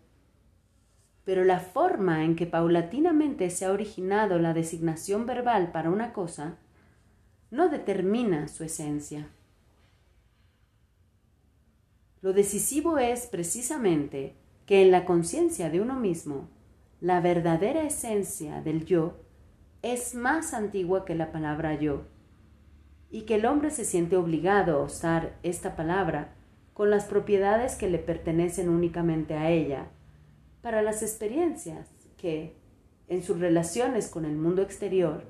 Pero 1.25 1.43
la 1.43 1.59
forma 1.59 2.23
en 2.23 2.35
que 2.35 2.45
paulatinamente 2.45 3.49
se 3.49 3.65
ha 3.65 3.71
originado 3.71 4.39
la 4.39 4.53
designación 4.53 5.25
verbal 5.25 5.71
para 5.71 5.89
una 5.89 6.13
cosa 6.13 6.57
no 7.51 7.69
determina 7.69 8.47
su 8.47 8.63
esencia. 8.63 9.27
Lo 12.21 12.33
decisivo 12.33 12.97
es 12.97 13.27
precisamente 13.27 14.35
que 14.65 14.81
en 14.81 14.91
la 14.91 15.05
conciencia 15.05 15.69
de 15.69 15.81
uno 15.81 15.95
mismo, 15.99 16.47
la 16.99 17.21
verdadera 17.21 17.83
esencia 17.83 18.61
del 18.61 18.85
yo 18.85 19.17
es 19.83 20.15
más 20.15 20.53
antigua 20.53 21.05
que 21.05 21.13
la 21.13 21.31
palabra 21.31 21.75
yo, 21.75 22.03
y 23.11 23.21
que 23.21 23.35
el 23.35 23.45
hombre 23.45 23.69
se 23.69 23.85
siente 23.85 24.17
obligado 24.17 24.79
a 24.79 24.83
usar 24.83 25.37
esta 25.43 25.75
palabra 25.75 26.33
con 26.73 26.89
las 26.89 27.05
propiedades 27.05 27.75
que 27.75 27.89
le 27.89 27.99
pertenecen 27.99 28.69
únicamente 28.69 29.35
a 29.35 29.51
ella, 29.51 29.87
para 30.65 30.81
las 30.81 31.03
experiencias 31.03 31.91
que, 32.17 32.55
en 33.07 33.21
sus 33.21 33.39
relaciones 33.39 34.07
con 34.07 34.25
el 34.25 34.35
mundo 34.35 34.63
exterior, 34.63 35.21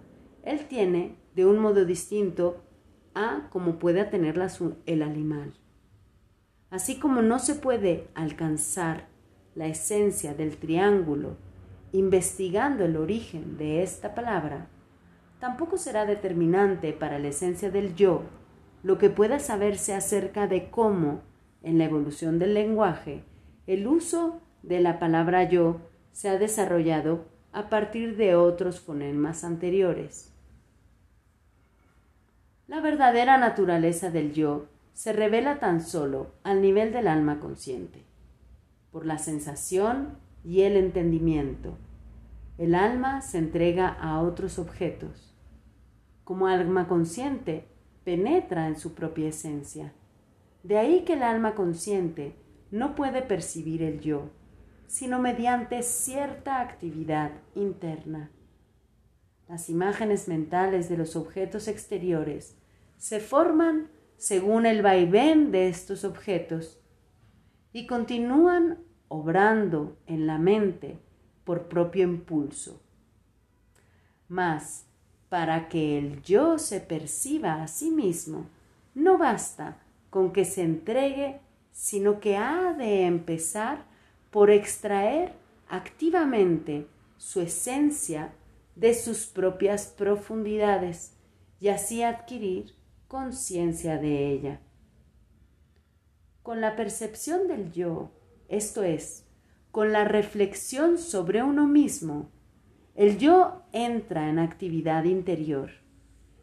él 0.44 0.66
tiene 0.70 1.18
de 1.36 1.46
un 1.46 1.60
modo 1.60 1.84
distinto 1.84 2.64
a 3.16 3.50
como 3.50 3.78
pueda 3.78 4.10
tenerlas 4.10 4.62
el 4.86 5.02
animal. 5.02 5.54
Así 6.70 7.02
como 7.02 7.22
no 7.22 7.40
se 7.40 7.56
puede 7.56 8.08
alcanzar 8.16 9.10
la 9.56 9.68
esencia 9.68 10.34
del 10.34 10.56
triángulo 10.56 11.36
investigando 11.92 12.86
el 12.86 12.96
origen 12.96 13.58
de 13.58 13.84
esta 13.84 14.16
palabra, 14.16 14.70
tampoco 15.42 15.78
será 15.78 16.06
determinante 16.06 16.94
para 16.94 17.20
la 17.20 17.28
esencia 17.28 17.70
del 17.70 17.94
yo 17.94 18.24
lo 18.84 18.98
que 18.98 19.10
pueda 19.10 19.40
saberse 19.40 19.96
acerca 19.96 20.48
de 20.48 20.70
cómo, 20.72 21.24
en 21.62 21.78
la 21.78 21.84
evolución 21.84 22.40
del 22.40 22.54
lenguaje, 22.54 23.26
el 23.68 23.86
uso 23.86 24.40
de 24.66 24.80
la 24.80 25.00
palabra 25.00 25.44
yo 25.44 25.78
se 26.12 26.30
ha 26.30 26.38
desarrollado 26.38 27.26
a 27.52 27.70
partir 27.70 28.18
de 28.18 28.36
otros 28.36 28.80
fonemas 28.80 29.44
anteriores. 29.44 30.34
La 32.68 32.82
verdadera 32.82 33.38
naturaleza 33.38 34.10
del 34.10 34.34
yo 34.34 34.66
se 34.94 35.14
revela 35.14 35.60
tan 35.60 35.82
solo 35.82 36.32
al 36.44 36.62
nivel 36.62 36.92
del 36.92 37.08
alma 37.08 37.40
consciente 37.40 38.04
por 38.92 39.06
la 39.06 39.18
sensación 39.18 40.18
y 40.44 40.62
el 40.62 40.78
entendimiento. 40.78 41.78
El 42.58 42.74
alma 42.74 43.22
se 43.22 43.38
entrega 43.38 43.90
a 43.90 44.22
otros 44.22 44.58
objetos. 44.58 45.36
Como 46.24 46.48
alma 46.48 46.88
consciente, 46.88 47.68
penetra 48.06 48.68
en 48.68 48.78
su 48.78 48.96
propia 48.96 49.28
esencia. 49.28 49.92
De 50.64 50.78
ahí 50.78 51.04
que 51.04 51.14
el 51.14 51.24
alma 51.24 51.56
consciente 51.56 52.36
no 52.72 52.96
puede 52.96 53.22
percibir 53.22 53.84
el 53.84 54.00
yo, 54.00 54.30
sino 54.88 55.20
mediante 55.20 55.84
cierta 55.84 56.60
actividad 56.60 57.32
interna. 57.56 58.32
Las 59.48 59.70
imágenes 59.70 60.28
mentales 60.28 60.90
de 60.90 60.98
los 60.98 61.16
objetos 61.16 61.68
exteriores 61.68 62.56
se 62.98 63.20
forman 63.20 63.90
según 64.18 64.66
el 64.66 64.82
vaivén 64.82 65.52
de 65.52 65.68
estos 65.68 66.04
objetos 66.04 66.80
y 67.74 67.88
continúan 67.88 68.80
obrando 69.08 69.98
en 70.08 70.28
la 70.28 70.38
mente 70.38 70.98
por 71.44 71.68
propio 71.68 72.04
impulso. 72.04 72.82
Mas, 74.28 74.86
para 75.30 75.68
que 75.70 75.98
el 75.98 76.22
yo 76.24 76.58
se 76.58 76.80
perciba 76.80 77.62
a 77.62 77.68
sí 77.68 77.92
mismo, 77.92 78.48
no 78.96 79.18
basta 79.18 79.78
con 80.10 80.32
que 80.32 80.46
se 80.46 80.64
entregue, 80.64 81.40
sino 81.72 82.20
que 82.20 82.38
ha 82.38 82.74
de 82.74 83.06
empezar 83.06 83.86
por 84.36 84.52
extraer 84.52 85.32
activamente 85.70 86.88
su 87.16 87.40
esencia 87.40 88.34
de 88.76 88.94
sus 88.94 89.28
propias 89.28 89.88
profundidades 89.98 91.16
y 91.62 91.70
así 91.70 92.04
adquirir 92.04 92.74
conciencia 93.08 93.98
de 93.98 94.32
ella. 94.32 94.60
Con 96.44 96.60
la 96.60 96.76
percepción 96.76 97.48
del 97.48 97.72
yo, 97.72 98.12
esto 98.50 98.84
es, 98.84 99.26
con 99.72 99.94
la 99.94 100.04
reflexión 100.04 100.98
sobre 100.98 101.42
uno 101.42 101.66
mismo, 101.66 102.30
el 102.94 103.18
yo 103.18 103.62
entra 103.72 104.30
en 104.30 104.40
actividad 104.40 105.06
interior 105.06 105.72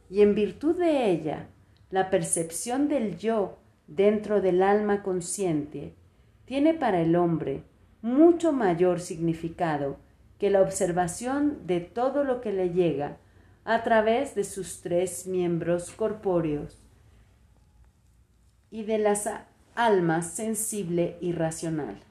y 0.09 0.23
en 0.23 0.35
virtud 0.35 0.79
de 0.79 1.11
ella, 1.11 1.51
la 1.91 2.09
percepción 2.09 2.89
del 2.89 3.19
yo 3.19 3.59
dentro 3.87 4.41
del 4.41 4.63
alma 4.63 5.03
consciente 5.03 5.95
tiene 6.47 6.73
para 6.73 7.03
el 7.03 7.17
hombre 7.17 7.71
mucho 8.03 8.53
mayor 8.53 9.01
significado 9.01 9.97
que 10.39 10.51
la 10.51 10.61
observación 10.61 11.67
de 11.67 11.81
todo 11.81 12.25
lo 12.25 12.41
que 12.41 12.53
le 12.53 12.71
llega 12.71 13.17
a 13.65 13.85
través 13.85 14.35
de 14.35 14.45
sus 14.45 14.81
tres 14.83 15.27
miembros 15.27 15.93
corpóreos 15.93 16.83
y 18.71 18.83
de 18.83 18.99
las 18.99 19.29
almas 19.75 20.33
sensible 20.33 21.17
y 21.21 21.33
racional. 21.33 22.03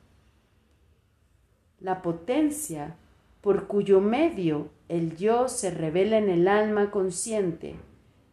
La 1.80 2.02
potencia 2.02 2.96
por 3.42 3.68
cuyo 3.68 4.00
medio 4.00 4.70
el 4.88 5.18
yo 5.18 5.48
se 5.48 5.72
revela 5.72 6.18
en 6.18 6.30
el 6.30 6.48
alma 6.48 6.92
consciente, 6.92 7.76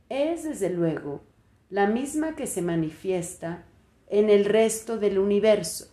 es 0.08 0.44
desde 0.44 0.70
luego 0.70 1.22
la 1.70 1.86
misma 1.86 2.36
que 2.36 2.46
se 2.46 2.62
manifiesta 2.62 3.64
en 4.08 4.30
el 4.30 4.44
resto 4.44 4.98
del 4.98 5.18
universo, 5.18 5.87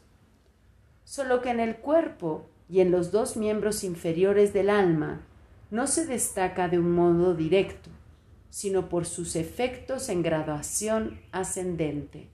solo 1.05 1.41
que 1.41 1.51
en 1.51 1.61
el 1.61 1.77
cuerpo 1.77 2.49
y 2.67 2.81
en 2.81 2.91
los 2.91 3.11
dos 3.11 3.37
miembros 3.37 3.85
inferiores 3.85 4.51
del 4.51 4.69
alma 4.69 5.21
no 5.71 5.87
se 5.87 6.05
destaca 6.05 6.67
de 6.67 6.79
un 6.79 6.91
modo 6.91 7.35
directo, 7.35 7.89
sino 8.49 8.89
por 8.89 9.05
sus 9.05 9.35
efectos 9.35 10.09
en 10.09 10.23
graduación 10.23 11.21
ascendente. 11.31 12.29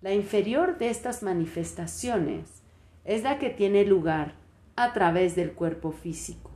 La 0.00 0.14
inferior 0.14 0.78
de 0.78 0.88
estas 0.88 1.22
manifestaciones 1.22 2.62
es 3.04 3.22
la 3.22 3.38
que 3.38 3.50
tiene 3.50 3.84
lugar 3.84 4.34
a 4.76 4.92
través 4.94 5.36
del 5.36 5.52
cuerpo 5.52 5.92
físico. 5.92 6.50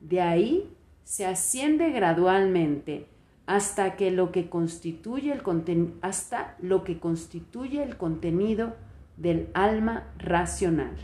De 0.00 0.20
ahí 0.20 0.74
se 1.04 1.26
asciende 1.26 1.90
gradualmente 1.90 3.06
hasta 3.46 3.96
que 3.96 4.10
lo 4.10 4.32
que 4.32 4.48
constituye 4.48 5.32
el 5.32 5.92
hasta 6.02 6.56
lo 6.60 6.82
que 6.82 6.98
constituye 6.98 7.82
el 7.82 7.96
contenido 7.96 8.74
del 9.20 9.50
alma 9.52 10.14
racional. 10.16 10.96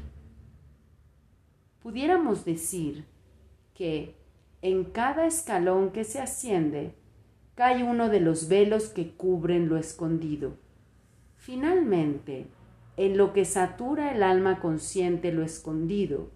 Pudiéramos 1.83 2.47
decir 2.47 3.05
que 3.75 4.15
en 4.63 4.85
cada 4.85 5.27
escalón 5.27 5.91
que 5.91 6.03
se 6.03 6.19
asciende 6.19 6.95
cae 7.55 7.85
uno 7.85 8.09
de 8.09 8.21
los 8.21 8.49
velos 8.49 8.89
que 8.89 9.13
cubren 9.13 9.69
lo 9.69 9.77
escondido. 9.77 10.57
Finalmente, 11.37 12.47
en 12.97 13.19
lo 13.19 13.35
que 13.35 13.45
satura 13.45 14.15
el 14.15 14.23
alma 14.23 14.61
consciente 14.61 15.31
lo 15.31 15.43
escondido, 15.43 16.31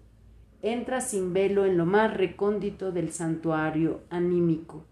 entra 0.61 1.01
sin 1.01 1.33
velo 1.33 1.65
en 1.65 1.77
lo 1.77 1.87
más 1.87 2.15
recóndito 2.15 2.91
del 2.91 3.11
santuario 3.11 4.01
anímico, 4.11 4.85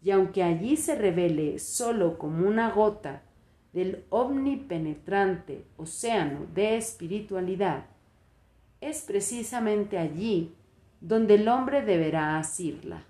y 0.00 0.12
aunque 0.12 0.44
allí 0.44 0.76
se 0.76 0.94
revele 0.94 1.58
sólo 1.58 2.16
como 2.16 2.46
una 2.46 2.70
gota 2.70 3.22
del 3.72 4.04
omnipenetrante 4.10 5.64
océano 5.76 6.46
de 6.54 6.76
espiritualidad, 6.76 7.86
es 8.80 9.02
precisamente 9.02 9.98
allí 9.98 10.54
donde 11.00 11.36
el 11.36 11.48
hombre 11.48 11.82
deberá 11.82 12.38
asirla, 12.38 13.04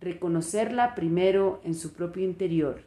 reconocerla 0.00 0.94
primero 0.94 1.60
en 1.64 1.74
su 1.74 1.92
propio 1.92 2.24
interior 2.24 2.82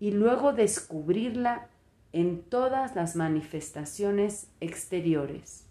y 0.00 0.12
luego 0.12 0.52
descubrirla 0.52 1.68
en 2.12 2.42
todas 2.42 2.96
las 2.96 3.14
manifestaciones 3.14 4.48
exteriores. 4.60 5.66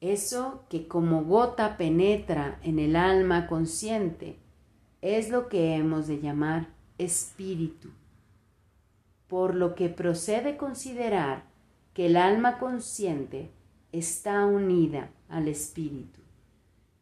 Eso 0.00 0.64
que 0.68 0.88
como 0.88 1.24
gota 1.24 1.76
penetra 1.76 2.58
en 2.62 2.78
el 2.78 2.96
alma 2.96 3.46
consciente 3.46 4.36
es 5.00 5.28
lo 5.28 5.48
que 5.48 5.76
hemos 5.76 6.08
de 6.08 6.20
llamar 6.20 6.68
espíritu, 7.02 7.90
por 9.28 9.54
lo 9.54 9.74
que 9.74 9.88
procede 9.88 10.56
considerar 10.56 11.44
que 11.94 12.06
el 12.06 12.16
alma 12.16 12.58
consciente 12.58 13.50
está 13.92 14.46
unida 14.46 15.10
al 15.28 15.48
espíritu, 15.48 16.20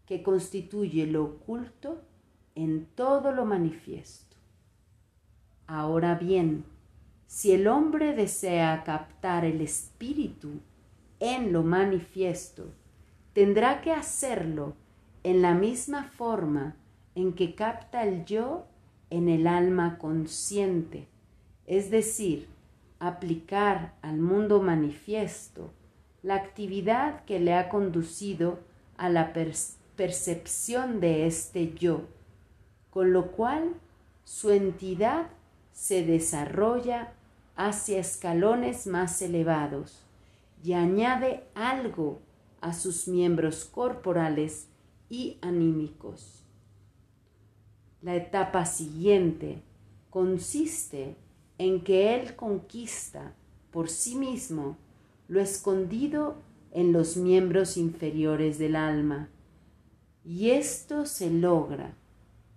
que 0.06 0.22
constituye 0.22 1.06
lo 1.06 1.24
oculto 1.24 2.00
en 2.54 2.86
todo 2.94 3.32
lo 3.32 3.44
manifiesto. 3.44 4.36
Ahora 5.66 6.16
bien, 6.16 6.64
si 7.26 7.52
el 7.52 7.68
hombre 7.68 8.12
desea 8.14 8.82
captar 8.84 9.44
el 9.44 9.60
espíritu 9.60 10.60
en 11.20 11.52
lo 11.52 11.62
manifiesto, 11.62 12.64
tendrá 13.32 13.80
que 13.82 13.92
hacerlo 13.92 14.74
en 15.22 15.42
la 15.42 15.54
misma 15.54 16.04
forma 16.04 16.74
en 17.14 17.34
que 17.34 17.54
capta 17.54 18.02
el 18.02 18.24
yo 18.24 18.66
en 19.10 19.28
el 19.28 19.46
alma 19.46 19.98
consciente, 19.98 21.08
es 21.66 21.90
decir, 21.90 22.48
aplicar 22.98 23.94
al 24.02 24.18
mundo 24.18 24.62
manifiesto 24.62 25.70
la 26.22 26.36
actividad 26.36 27.24
que 27.24 27.40
le 27.40 27.54
ha 27.54 27.68
conducido 27.68 28.58
a 28.96 29.08
la 29.08 29.32
percepción 29.96 31.00
de 31.00 31.26
este 31.26 31.74
yo, 31.74 32.02
con 32.90 33.12
lo 33.12 33.32
cual 33.32 33.74
su 34.24 34.50
entidad 34.50 35.28
se 35.72 36.04
desarrolla 36.04 37.12
hacia 37.56 37.98
escalones 37.98 38.86
más 38.86 39.20
elevados 39.22 40.04
y 40.62 40.74
añade 40.74 41.44
algo 41.54 42.20
a 42.60 42.74
sus 42.74 43.08
miembros 43.08 43.64
corporales 43.64 44.68
y 45.08 45.38
anímicos. 45.40 46.39
La 48.02 48.14
etapa 48.16 48.64
siguiente 48.64 49.62
consiste 50.08 51.16
en 51.58 51.82
que 51.82 52.14
él 52.14 52.34
conquista 52.34 53.34
por 53.70 53.90
sí 53.90 54.16
mismo 54.16 54.78
lo 55.28 55.40
escondido 55.40 56.36
en 56.72 56.92
los 56.92 57.16
miembros 57.16 57.76
inferiores 57.76 58.58
del 58.58 58.76
alma, 58.76 59.28
y 60.24 60.50
esto 60.50 61.04
se 61.04 61.30
logra 61.30 61.94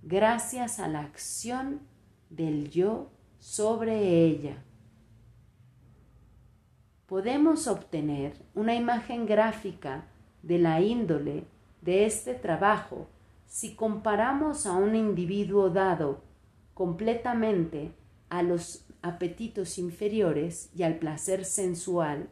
gracias 0.01 0.79
a 0.79 0.87
la 0.87 1.01
acción 1.01 1.81
del 2.29 2.69
yo 2.69 3.09
sobre 3.39 4.25
ella. 4.25 4.63
Podemos 7.05 7.67
obtener 7.67 8.33
una 8.55 8.75
imagen 8.75 9.25
gráfica 9.25 10.05
de 10.41 10.59
la 10.59 10.81
índole 10.81 11.43
de 11.81 12.05
este 12.05 12.33
trabajo 12.33 13.07
si 13.53 13.75
comparamos 13.75 14.65
a 14.65 14.73
un 14.73 14.95
individuo 14.95 15.69
dado 15.69 16.23
completamente 16.73 17.91
a 18.29 18.41
los 18.41 18.83
apetitos 19.03 19.77
inferiores 19.77 20.71
y 20.75 20.81
al 20.81 20.95
placer 20.95 21.45
sensual 21.45 22.29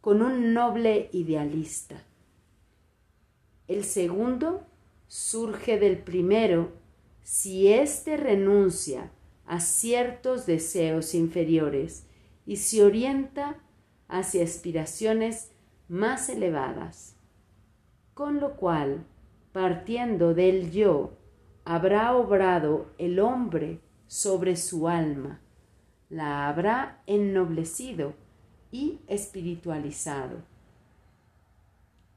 con 0.00 0.22
un 0.22 0.52
noble 0.52 1.08
idealista. 1.12 2.02
El 3.68 3.84
segundo 3.84 4.66
surge 5.06 5.78
del 5.78 5.98
primero 5.98 6.72
si 7.22 7.72
éste 7.72 8.16
renuncia 8.16 9.12
a 9.46 9.60
ciertos 9.60 10.46
deseos 10.46 11.14
inferiores 11.14 12.06
y 12.44 12.56
se 12.56 12.82
orienta 12.82 13.56
hacia 14.08 14.42
aspiraciones 14.42 15.52
más 15.86 16.28
elevadas. 16.28 17.14
Con 18.14 18.40
lo 18.40 18.56
cual, 18.56 19.06
partiendo 19.52 20.34
del 20.34 20.70
yo, 20.70 21.12
habrá 21.64 22.14
obrado 22.14 22.86
el 22.98 23.18
hombre 23.18 23.80
sobre 24.06 24.56
su 24.56 24.88
alma, 24.88 25.40
la 26.08 26.48
habrá 26.48 27.02
ennoblecido 27.06 28.14
y 28.70 29.00
espiritualizado. 29.06 30.42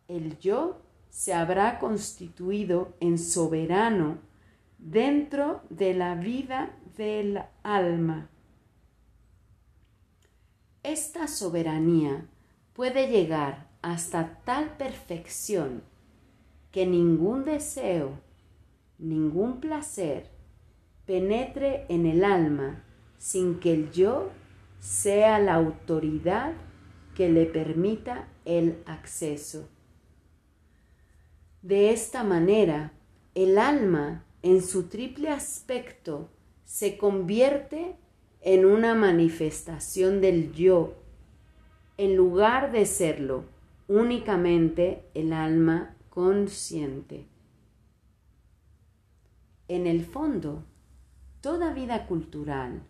El 0.08 0.38
yo 0.40 0.82
se 1.10 1.34
habrá 1.34 1.80
constituido 1.80 2.94
en 3.00 3.18
soberano 3.18 4.18
dentro 4.78 5.62
de 5.70 5.94
la 5.94 6.16
vida 6.16 6.76
del 6.98 7.42
alma. 7.64 8.30
Esta 10.82 11.28
soberanía 11.28 12.26
puede 12.74 13.08
llegar 13.08 13.68
hasta 13.82 14.42
tal 14.44 14.76
perfección 14.78 15.84
que 16.74 16.88
ningún 16.88 17.46
deseo, 17.46 18.20
ningún 18.98 19.62
placer 19.62 20.32
penetre 21.06 21.86
en 21.88 22.08
el 22.08 22.24
alma 22.24 22.84
sin 23.20 23.60
que 23.60 23.74
el 23.74 23.92
yo 23.92 24.32
sea 24.80 25.38
la 25.38 25.54
autoridad 25.54 26.54
que 27.16 27.30
le 27.30 27.46
permita 27.46 28.28
el 28.44 28.80
acceso. 28.88 29.70
De 31.62 31.92
esta 31.92 32.24
manera, 32.24 32.92
el 33.36 33.60
alma 33.60 34.26
en 34.42 34.64
su 34.64 34.90
triple 34.90 35.30
aspecto 35.30 36.32
se 36.66 36.98
convierte 36.98 37.96
en 38.42 38.66
una 38.66 38.96
manifestación 38.96 40.22
del 40.22 40.54
yo, 40.54 40.96
en 41.98 42.16
lugar 42.16 42.72
de 42.72 42.88
serlo 42.88 43.46
únicamente 43.88 45.04
el 45.14 45.34
alma 45.34 45.96
consciente. 46.14 47.26
En 49.68 49.88
el 49.88 50.06
fondo, 50.06 50.64
toda 51.42 51.74
vida 51.74 52.06
cultural, 52.06 52.84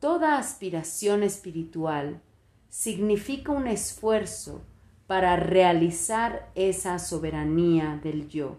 toda 0.00 0.36
aspiración 0.36 1.22
espiritual 1.22 2.20
significa 2.68 3.52
un 3.52 3.68
esfuerzo 3.68 4.60
para 5.06 5.36
realizar 5.36 6.50
esa 6.54 6.98
soberanía 6.98 7.98
del 8.04 8.28
yo. 8.28 8.58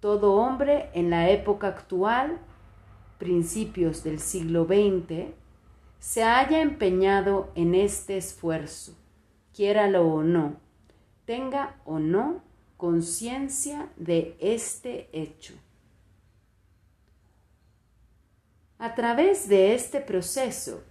Todo 0.00 0.36
hombre 0.36 0.88
en 0.94 1.10
la 1.10 1.28
época 1.28 1.66
actual, 1.66 2.38
principios 3.18 4.02
del 4.02 4.18
siglo 4.18 4.64
XX, 4.64 5.26
se 5.98 6.22
haya 6.22 6.62
empeñado 6.62 7.50
en 7.54 7.74
este 7.74 8.16
esfuerzo, 8.16 8.96
quiéralo 9.52 10.08
o 10.08 10.22
no, 10.22 10.54
tenga 11.26 11.76
o 11.84 11.98
no 11.98 12.45
conciencia 12.76 13.90
de 13.96 14.36
este 14.40 15.08
hecho. 15.12 15.54
A 18.78 18.94
través 18.94 19.48
de 19.48 19.74
este 19.74 20.00
proceso, 20.00 20.82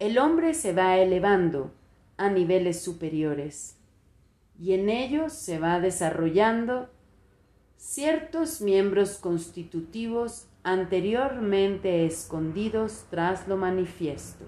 el 0.00 0.18
hombre 0.18 0.54
se 0.54 0.72
va 0.72 0.96
elevando 0.96 1.72
a 2.16 2.28
niveles 2.28 2.80
superiores 2.82 3.76
y 4.58 4.72
en 4.72 4.88
ellos 4.88 5.32
se 5.32 5.60
va 5.60 5.78
desarrollando 5.78 6.90
ciertos 7.76 8.60
miembros 8.60 9.18
constitutivos 9.18 10.48
anteriormente 10.64 12.04
escondidos 12.04 13.04
tras 13.10 13.46
lo 13.46 13.56
manifiesto. 13.56 14.44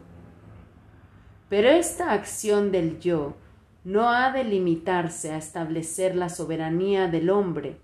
Pero 1.49 1.69
esta 1.69 2.13
acción 2.13 2.73
del 2.73 2.99
yo 2.99 3.37
no 3.85 4.11
ha 4.11 4.33
de 4.33 4.45
limitarse 4.45 5.33
a 5.33 5.39
establecer 5.39 6.15
la 6.15 6.29
soberanía 6.29 7.09
del 7.09 7.31
hombre 7.31 7.81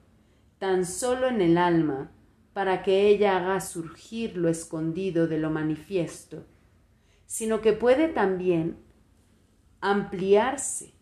tan 0.58 0.84
solo 0.84 1.28
en 1.28 1.40
el 1.40 1.58
alma 1.58 2.10
para 2.52 2.82
que 2.82 3.08
ella 3.08 3.36
haga 3.36 3.60
surgir 3.60 4.36
lo 4.36 4.48
escondido 4.48 5.26
de 5.26 5.38
lo 5.38 5.50
manifiesto, 5.50 6.44
sino 7.26 7.60
que 7.60 7.72
puede 7.72 8.08
también 8.08 8.76
ampliarse, 9.80 10.94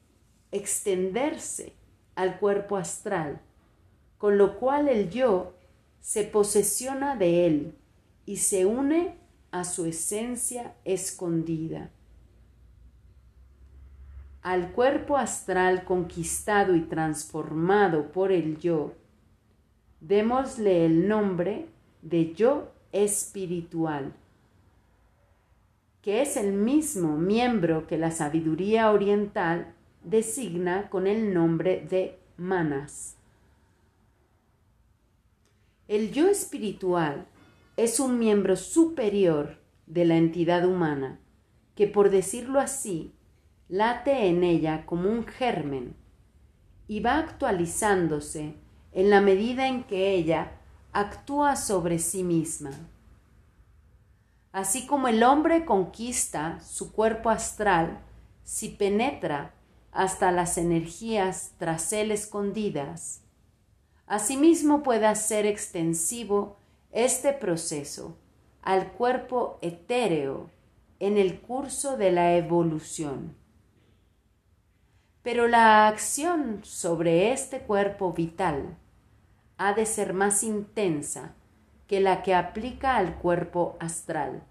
extenderse 0.51 1.75
al 2.17 2.39
cuerpo 2.39 2.77
astral, 2.77 3.41
con 4.19 4.39
lo 4.39 4.59
cual 4.59 4.89
el 4.89 5.11
yo 5.11 5.55
se 6.01 6.25
posesiona 6.25 7.17
de 7.17 7.47
él 7.47 7.75
y 8.27 8.39
se 8.39 8.67
une 8.67 9.17
a 9.51 9.65
su 9.65 9.87
esencia 9.87 10.75
escondida. 10.85 11.91
Al 14.45 14.71
cuerpo 14.71 15.17
astral 15.17 15.85
conquistado 15.85 16.77
y 16.77 16.83
transformado 16.83 18.13
por 18.13 18.31
el 18.31 18.59
yo, 18.59 18.93
démosle 20.01 20.87
el 20.87 21.09
nombre 21.09 21.67
de 22.03 22.33
yo 22.35 22.71
espiritual 22.93 24.13
que 26.05 26.21
es 26.21 26.37
el 26.37 26.53
mismo 26.53 27.17
miembro 27.17 27.87
que 27.87 27.97
la 27.97 28.11
sabiduría 28.11 28.93
oriental 28.93 29.73
designa 30.03 30.91
con 30.91 31.07
el 31.07 31.33
nombre 31.33 31.87
de 31.89 32.19
manas. 32.37 33.17
El 35.89 36.13
yo 36.13 36.29
espiritual 36.29 37.25
es 37.79 38.01
un 38.01 38.19
miembro 38.19 38.57
superior 38.57 39.57
de 39.87 40.05
la 40.05 40.19
entidad 40.19 40.67
humana 40.67 41.19
que, 41.75 41.87
por 41.87 42.11
decirlo 42.11 42.61
así, 42.61 43.11
late 43.68 44.29
en 44.29 44.44
ella 44.44 44.85
como 44.87 45.09
un 45.09 45.27
germen 45.27 45.96
y 46.87 47.00
va 47.00 47.18
actualizándose 47.18 48.55
en 48.92 49.11
la 49.11 49.20
medida 49.20 49.66
en 49.66 49.85
que 49.85 50.14
ella 50.14 50.53
actúa 50.92 51.57
sobre 51.57 51.98
sí 51.98 52.22
misma. 52.22 52.70
Así 54.53 54.87
como 54.87 55.09
el 55.09 55.22
hombre 55.22 55.64
conquista 55.64 56.61
su 56.61 56.92
cuerpo 56.92 57.31
astral 57.31 57.98
si 58.44 58.68
penetra 58.68 59.55
hasta 59.90 60.31
las 60.31 60.59
energías 60.59 61.55
tras 61.59 61.92
él 61.92 62.11
escondidas, 62.11 63.22
asimismo 64.07 64.83
puede 64.83 65.07
hacer 65.07 65.46
extensivo 65.46 66.57
este 66.92 67.33
proceso 67.33 68.16
al 68.62 68.92
cuerpo 68.92 69.59
etéreo 69.61 70.50
en 71.00 71.18
el 71.18 71.40
curso 71.40 71.96
de 71.96 72.12
la 72.12 72.37
evolución. 72.37 73.44
Pero 75.25 75.49
la 75.49 75.89
acción 75.89 76.61
sobre 76.65 77.33
este 77.33 77.61
cuerpo 77.61 78.13
vital 78.13 78.77
ha 79.57 79.73
de 79.73 79.87
ser 79.87 80.13
más 80.13 80.43
intensa 80.43 81.35
que 81.87 81.99
la 81.99 82.23
que 82.23 82.35
aplica 82.35 82.99
al 82.99 83.15
cuerpo 83.15 83.79
astral, 83.81 84.43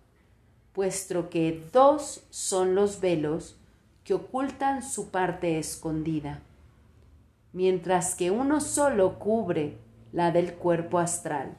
puesto 0.73 1.29
que 1.29 1.63
dos 1.71 2.25
son 2.31 2.73
los 2.73 2.99
velos 2.99 3.55
que 4.03 4.15
ocultan 4.15 4.81
su 4.81 5.11
parte 5.11 5.59
escondida, 5.59 6.39
mientras 7.51 8.15
que 8.15 8.31
uno 8.31 8.59
solo 8.59 9.19
cubre 9.19 9.77
la 10.11 10.31
del 10.31 10.55
cuerpo 10.55 10.97
astral. 10.97 11.55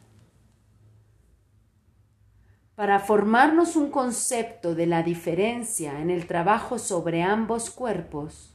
Para 2.75 2.99
formarnos 2.99 3.77
un 3.77 3.93
concepto 3.93 4.75
de 4.75 4.87
la 4.87 5.05
diferencia 5.05 6.01
en 6.01 6.11
el 6.11 6.27
trabajo 6.27 6.81
sobre 6.81 7.23
ambos 7.23 7.71
cuerpos, 7.71 8.54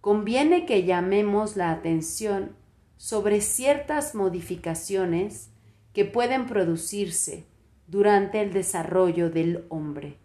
conviene 0.00 0.66
que 0.66 0.84
llamemos 0.84 1.56
la 1.56 1.70
atención 1.70 2.56
sobre 2.96 3.40
ciertas 3.40 4.14
modificaciones 4.14 5.50
que 5.92 6.04
pueden 6.04 6.46
producirse 6.46 7.46
durante 7.86 8.40
el 8.40 8.52
desarrollo 8.52 9.30
del 9.30 9.64
hombre. 9.68 10.18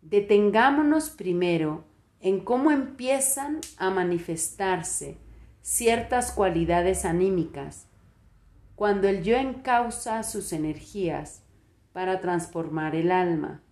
Detengámonos 0.00 1.10
primero 1.10 1.84
en 2.20 2.40
cómo 2.40 2.70
empiezan 2.70 3.60
a 3.76 3.90
manifestarse 3.90 5.18
ciertas 5.60 6.32
cualidades 6.32 7.04
anímicas 7.04 7.86
cuando 8.74 9.08
el 9.08 9.22
yo 9.22 9.36
encausa 9.36 10.22
sus 10.22 10.52
energías 10.52 11.42
para 11.92 12.20
transformar 12.20 12.96
el 12.96 13.12
alma. 13.12 13.62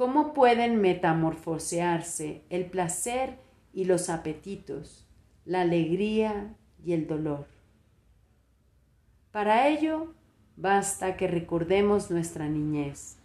¿Cómo 0.00 0.32
pueden 0.32 0.80
metamorfosearse 0.80 2.42
el 2.48 2.70
placer 2.70 3.36
y 3.74 3.84
los 3.84 4.08
apetitos, 4.08 5.06
la 5.44 5.60
alegría 5.60 6.56
y 6.82 6.94
el 6.94 7.06
dolor? 7.06 7.46
Para 9.30 9.68
ello, 9.68 10.14
basta 10.56 11.18
que 11.18 11.28
recordemos 11.28 12.10
nuestra 12.10 12.48
niñez. 12.48 13.18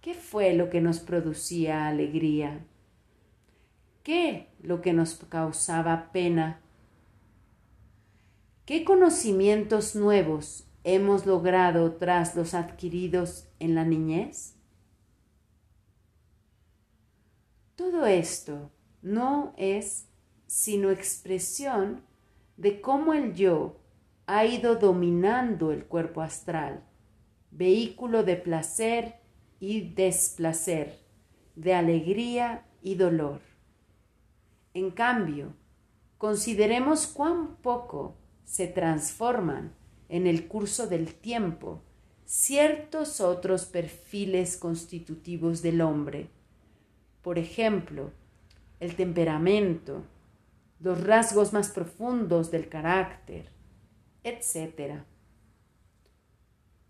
¿Qué 0.00 0.14
fue 0.14 0.54
lo 0.54 0.70
que 0.70 0.80
nos 0.80 1.00
producía 1.00 1.88
alegría? 1.88 2.64
¿Qué 4.02 4.48
lo 4.62 4.80
que 4.80 4.94
nos 4.94 5.16
causaba 5.28 6.10
pena? 6.10 6.62
¿Qué 8.64 8.82
conocimientos 8.82 9.94
nuevos 9.94 10.66
hemos 10.84 11.26
logrado 11.26 11.96
tras 11.96 12.34
los 12.34 12.54
adquiridos 12.54 13.46
en 13.58 13.74
la 13.74 13.84
niñez? 13.84 14.53
Todo 17.76 18.06
esto 18.06 18.70
no 19.02 19.52
es 19.56 20.08
sino 20.46 20.90
expresión 20.90 22.02
de 22.56 22.80
cómo 22.80 23.14
el 23.14 23.34
yo 23.34 23.80
ha 24.26 24.44
ido 24.46 24.76
dominando 24.76 25.72
el 25.72 25.84
cuerpo 25.84 26.22
astral, 26.22 26.84
vehículo 27.50 28.22
de 28.22 28.36
placer 28.36 29.16
y 29.58 29.92
desplacer, 29.94 31.00
de 31.56 31.74
alegría 31.74 32.64
y 32.80 32.94
dolor. 32.94 33.40
En 34.72 34.90
cambio, 34.90 35.54
consideremos 36.18 37.06
cuán 37.06 37.56
poco 37.56 38.16
se 38.44 38.66
transforman 38.66 39.74
en 40.08 40.26
el 40.26 40.46
curso 40.46 40.86
del 40.86 41.14
tiempo 41.14 41.82
ciertos 42.24 43.20
otros 43.20 43.66
perfiles 43.66 44.56
constitutivos 44.56 45.60
del 45.62 45.80
hombre. 45.80 46.30
Por 47.24 47.38
ejemplo, 47.38 48.10
el 48.80 48.96
temperamento, 48.96 50.02
los 50.78 51.02
rasgos 51.02 51.54
más 51.54 51.70
profundos 51.70 52.50
del 52.50 52.68
carácter, 52.68 53.48
etc. 54.24 55.00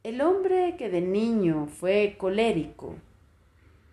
El 0.02 0.20
hombre 0.20 0.74
que 0.76 0.90
de 0.90 1.00
niño 1.00 1.68
fue 1.68 2.16
colérico 2.18 2.96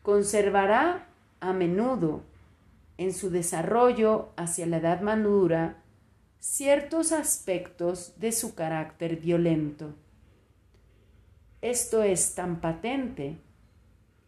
conservará 0.02 1.08
a 1.42 1.54
menudo 1.54 2.24
en 2.98 3.14
su 3.14 3.30
desarrollo 3.30 4.30
hacia 4.36 4.66
la 4.66 4.78
edad 4.78 5.02
madura 5.02 5.84
ciertos 6.40 7.12
aspectos 7.12 8.20
de 8.20 8.32
su 8.32 8.56
carácter 8.56 9.18
violento. 9.18 9.94
Esto 11.62 12.02
es 12.02 12.34
tan 12.34 12.62
patente 12.62 13.38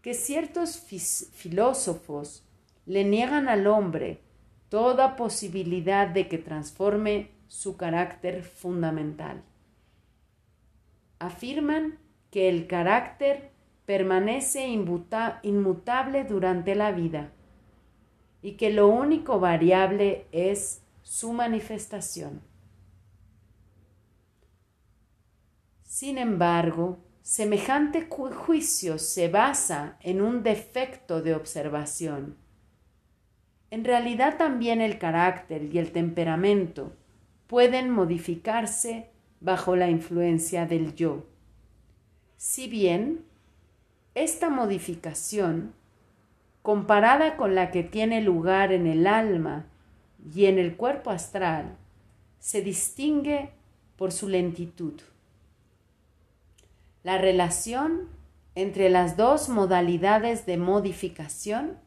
que 0.03 0.13
ciertos 0.13 0.77
filósofos 1.31 2.43
le 2.85 3.05
niegan 3.05 3.47
al 3.47 3.67
hombre 3.67 4.19
toda 4.67 5.15
posibilidad 5.15 6.09
de 6.09 6.27
que 6.27 6.37
transforme 6.37 7.31
su 7.47 7.77
carácter 7.77 8.43
fundamental. 8.43 9.41
Afirman 11.19 11.99
que 12.31 12.49
el 12.49 12.67
carácter 12.67 13.51
permanece 13.85 14.67
inmutable 14.67 16.25
durante 16.25 16.75
la 16.75 16.91
vida 16.91 17.31
y 18.41 18.53
que 18.53 18.71
lo 18.71 18.89
único 18.89 19.39
variable 19.39 20.27
es 20.33 20.83
su 21.01 21.31
manifestación. 21.31 22.41
Sin 25.83 26.17
embargo, 26.17 26.97
semejante 27.23 28.09
juicio 28.09 28.99
se 28.99 29.29
basa 29.29 29.97
en 30.01 30.21
un 30.21 30.43
defecto 30.43 31.21
de 31.21 31.33
observación. 31.33 32.35
En 33.71 33.85
realidad 33.85 34.37
también 34.37 34.81
el 34.81 34.99
carácter 34.99 35.63
y 35.63 35.79
el 35.79 35.93
temperamento 35.93 36.91
pueden 37.47 37.89
modificarse 37.89 39.09
bajo 39.39 39.77
la 39.77 39.89
influencia 39.89 40.65
del 40.65 40.95
yo. 40.95 41.25
Si 42.35 42.67
bien 42.67 43.23
esta 44.15 44.49
modificación, 44.49 45.73
comparada 46.61 47.37
con 47.37 47.55
la 47.55 47.71
que 47.71 47.83
tiene 47.83 48.21
lugar 48.21 48.73
en 48.73 48.85
el 48.85 49.07
alma 49.07 49.65
y 50.33 50.45
en 50.45 50.59
el 50.59 50.75
cuerpo 50.75 51.09
astral, 51.09 51.77
se 52.39 52.61
distingue 52.61 53.51
por 53.95 54.11
su 54.11 54.27
lentitud. 54.27 55.01
La 57.03 57.17
relación 57.17 58.07
entre 58.55 58.89
las 58.89 59.17
dos 59.17 59.49
modalidades 59.49 60.45
de 60.45 60.57
modificación 60.57 61.77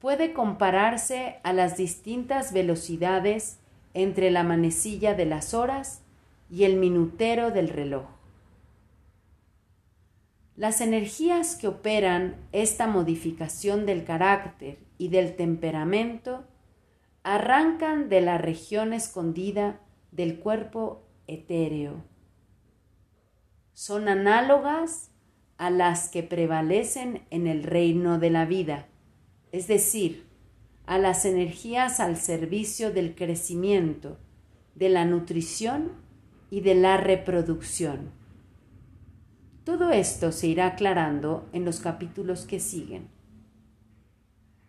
puede 0.00 0.32
compararse 0.32 1.36
a 1.44 1.52
las 1.52 1.76
distintas 1.76 2.52
velocidades 2.52 3.60
entre 3.94 4.32
la 4.32 4.42
manecilla 4.42 5.14
de 5.14 5.26
las 5.26 5.54
horas 5.54 6.02
y 6.50 6.64
el 6.64 6.76
minutero 6.76 7.52
del 7.52 7.68
reloj. 7.68 8.06
Las 10.56 10.80
energías 10.80 11.54
que 11.54 11.68
operan 11.68 12.34
esta 12.50 12.88
modificación 12.88 13.86
del 13.86 14.04
carácter 14.04 14.78
y 14.98 15.08
del 15.08 15.36
temperamento 15.36 16.44
arrancan 17.22 18.08
de 18.08 18.20
la 18.20 18.36
región 18.36 18.92
escondida 18.92 19.78
del 20.10 20.40
cuerpo 20.40 21.02
etéreo. 21.28 22.11
Son 23.84 24.08
análogas 24.08 25.10
a 25.58 25.68
las 25.68 26.08
que 26.08 26.22
prevalecen 26.22 27.26
en 27.30 27.48
el 27.48 27.64
reino 27.64 28.20
de 28.20 28.30
la 28.30 28.44
vida, 28.44 28.86
es 29.50 29.66
decir, 29.66 30.24
a 30.86 30.98
las 30.98 31.24
energías 31.24 31.98
al 31.98 32.16
servicio 32.16 32.92
del 32.92 33.16
crecimiento, 33.16 34.18
de 34.76 34.88
la 34.88 35.04
nutrición 35.04 35.90
y 36.48 36.60
de 36.60 36.76
la 36.76 36.96
reproducción. 36.96 38.12
Todo 39.64 39.90
esto 39.90 40.30
se 40.30 40.46
irá 40.46 40.66
aclarando 40.66 41.48
en 41.52 41.64
los 41.64 41.80
capítulos 41.80 42.46
que 42.46 42.60
siguen. 42.60 43.08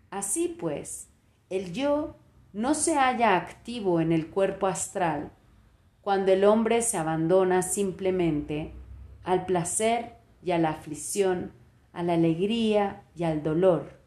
Así 0.10 0.47
pues, 0.60 1.10
el 1.52 1.71
yo 1.71 2.15
no 2.52 2.73
se 2.73 2.95
halla 2.95 3.36
activo 3.36 4.02
en 4.02 4.12
el 4.12 4.32
cuerpo 4.32 4.65
astral 4.65 5.32
cuando 6.02 6.32
el 6.32 6.45
hombre 6.45 6.82
se 6.82 6.97
abandona 6.97 7.62
simplemente 7.62 8.73
al 9.24 9.46
placer 9.46 10.16
y 10.44 10.52
a 10.52 10.58
la 10.58 10.70
aflicción, 10.70 11.52
a 11.92 12.04
la 12.04 12.14
alegría 12.14 13.04
y 13.16 13.24
al 13.24 13.44
dolor. 13.44 14.00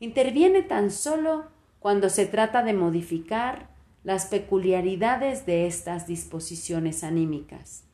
Interviene 0.00 0.62
tan 0.62 0.90
solo 0.90 1.46
cuando 1.80 2.08
se 2.08 2.26
trata 2.26 2.62
de 2.62 2.72
modificar 2.72 3.70
las 4.04 4.26
peculiaridades 4.26 5.46
de 5.46 5.66
estas 5.66 6.06
disposiciones 6.06 7.04
anímicas. 7.04 7.84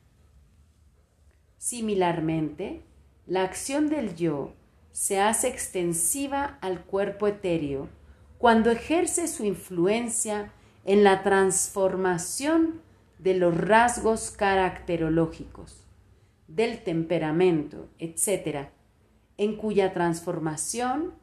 Similarmente, 1.59 2.83
la 3.27 3.43
acción 3.43 3.89
del 3.89 4.17
yo 4.17 4.53
se 4.93 5.21
hace 5.21 5.49
extensiva 5.49 6.59
al 6.61 6.85
cuerpo 6.85 7.27
etéreo 7.27 7.89
cuando 8.39 8.71
ejerce 8.71 9.27
su 9.27 9.45
influencia 9.45 10.53
en 10.85 11.03
la 11.03 11.23
transformación 11.23 12.83
de 13.19 13.35
los 13.35 13.57
rasgos 13.57 14.31
caracterológicos, 14.31 15.84
del 16.49 16.83
temperamento, 16.83 17.89
etc., 17.99 18.69
en 19.37 19.57
cuya 19.57 19.93
transformación, 19.93 21.15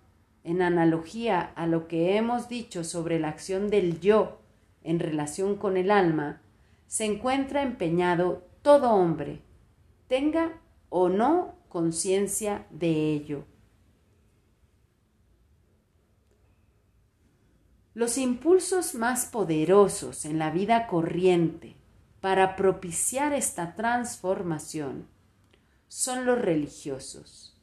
en 0.44 0.62
analogía 0.62 1.42
a 1.42 1.68
lo 1.68 1.88
que 1.88 2.18
hemos 2.18 2.50
dicho 2.50 2.84
sobre 2.84 3.20
la 3.20 3.30
acción 3.30 3.70
del 3.70 4.00
yo 4.00 4.40
en 4.84 5.00
relación 5.00 5.56
con 5.56 5.78
el 5.78 5.92
alma, 5.92 6.42
se 6.88 7.06
encuentra 7.06 7.62
empeñado 7.62 8.44
todo 8.62 8.92
hombre, 8.92 9.42
tenga 10.08 10.60
o 10.90 11.10
no 11.10 11.56
conciencia 11.70 12.66
de 12.70 13.14
ello. 13.14 13.46
Los 17.94 18.18
impulsos 18.18 18.96
más 18.96 19.26
poderosos 19.26 20.26
en 20.26 20.40
la 20.40 20.50
vida 20.50 20.88
corriente 20.88 21.76
para 22.22 22.56
propiciar 22.56 23.34
esta 23.34 23.76
transformación 23.76 25.08
son 25.88 26.26
los 26.26 26.40
religiosos. 26.40 27.60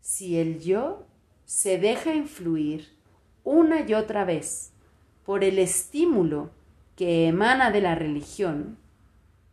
Si 0.00 0.38
el 0.38 0.60
yo 0.60 1.06
se 1.44 1.78
deja 1.78 2.14
influir 2.14 2.96
una 3.44 3.80
y 3.86 3.94
otra 3.94 4.24
vez 4.24 4.72
por 5.24 5.44
el 5.44 5.58
estímulo 5.58 6.50
que 6.96 7.26
emana 7.26 7.70
de 7.70 7.80
la 7.80 7.94
religión, 7.94 8.78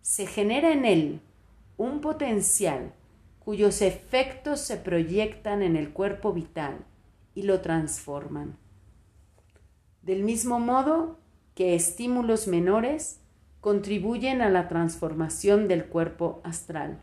se 0.02 0.28
genera 0.28 0.72
en 0.72 0.86
él 0.86 1.22
un 1.76 2.02
potencial 2.02 2.94
cuyos 3.40 3.82
efectos 3.82 4.60
se 4.60 4.78
proyectan 4.78 5.64
en 5.64 5.76
el 5.76 5.92
cuerpo 5.92 6.34
vital 6.34 6.86
y 7.34 7.44
lo 7.44 7.62
transforman. 7.62 8.58
Del 10.02 10.24
mismo 10.24 10.60
modo 10.60 11.18
que 11.58 11.74
estímulos 11.74 12.48
menores 12.48 13.20
contribuyen 13.62 14.44
a 14.44 14.50
la 14.52 14.68
transformación 14.68 15.68
del 15.68 15.86
cuerpo 15.86 16.40
astral. 16.44 17.02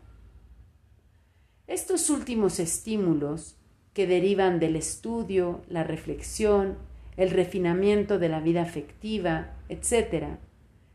Estos 1.67 2.09
últimos 2.09 2.61
estímulos, 2.61 3.57
que 3.93 4.07
derivan 4.07 4.61
del 4.61 4.77
estudio, 4.77 5.59
la 5.67 5.83
reflexión, 5.83 6.77
el 7.17 7.31
refinamiento 7.31 8.17
de 8.17 8.29
la 8.29 8.39
vida 8.39 8.61
afectiva, 8.61 9.57
etc., 9.67 10.37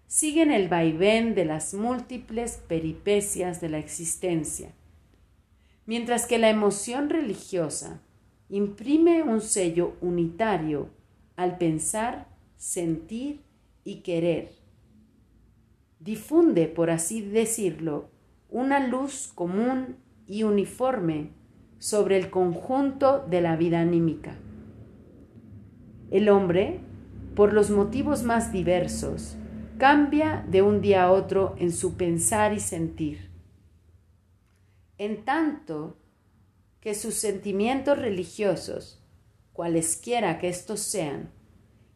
siguen 0.06 0.52
el 0.52 0.70
vaivén 0.70 1.34
de 1.34 1.44
las 1.44 1.74
múltiples 1.74 2.62
peripecias 2.66 3.60
de 3.60 3.68
la 3.68 3.76
existencia, 3.76 4.72
mientras 5.84 6.24
que 6.24 6.38
la 6.38 6.48
emoción 6.48 7.10
religiosa 7.10 8.00
imprime 8.48 9.22
un 9.22 9.42
sello 9.42 9.96
unitario 10.00 10.88
al 11.36 11.58
pensar, 11.58 12.26
sentir 12.56 13.49
y 13.84 14.02
querer. 14.02 14.52
Difunde, 15.98 16.66
por 16.66 16.90
así 16.90 17.20
decirlo, 17.22 18.10
una 18.48 18.86
luz 18.86 19.30
común 19.34 19.96
y 20.26 20.42
uniforme 20.42 21.30
sobre 21.78 22.16
el 22.16 22.30
conjunto 22.30 23.24
de 23.28 23.40
la 23.40 23.56
vida 23.56 23.80
anímica. 23.80 24.36
El 26.10 26.28
hombre, 26.28 26.80
por 27.34 27.52
los 27.52 27.70
motivos 27.70 28.22
más 28.22 28.52
diversos, 28.52 29.36
cambia 29.78 30.44
de 30.48 30.62
un 30.62 30.80
día 30.80 31.04
a 31.04 31.12
otro 31.12 31.54
en 31.58 31.72
su 31.72 31.96
pensar 31.96 32.52
y 32.52 32.60
sentir. 32.60 33.30
En 34.98 35.24
tanto 35.24 35.96
que 36.80 36.94
sus 36.94 37.14
sentimientos 37.14 37.98
religiosos, 37.98 39.02
cualesquiera 39.52 40.38
que 40.38 40.48
estos 40.48 40.80
sean, 40.80 41.30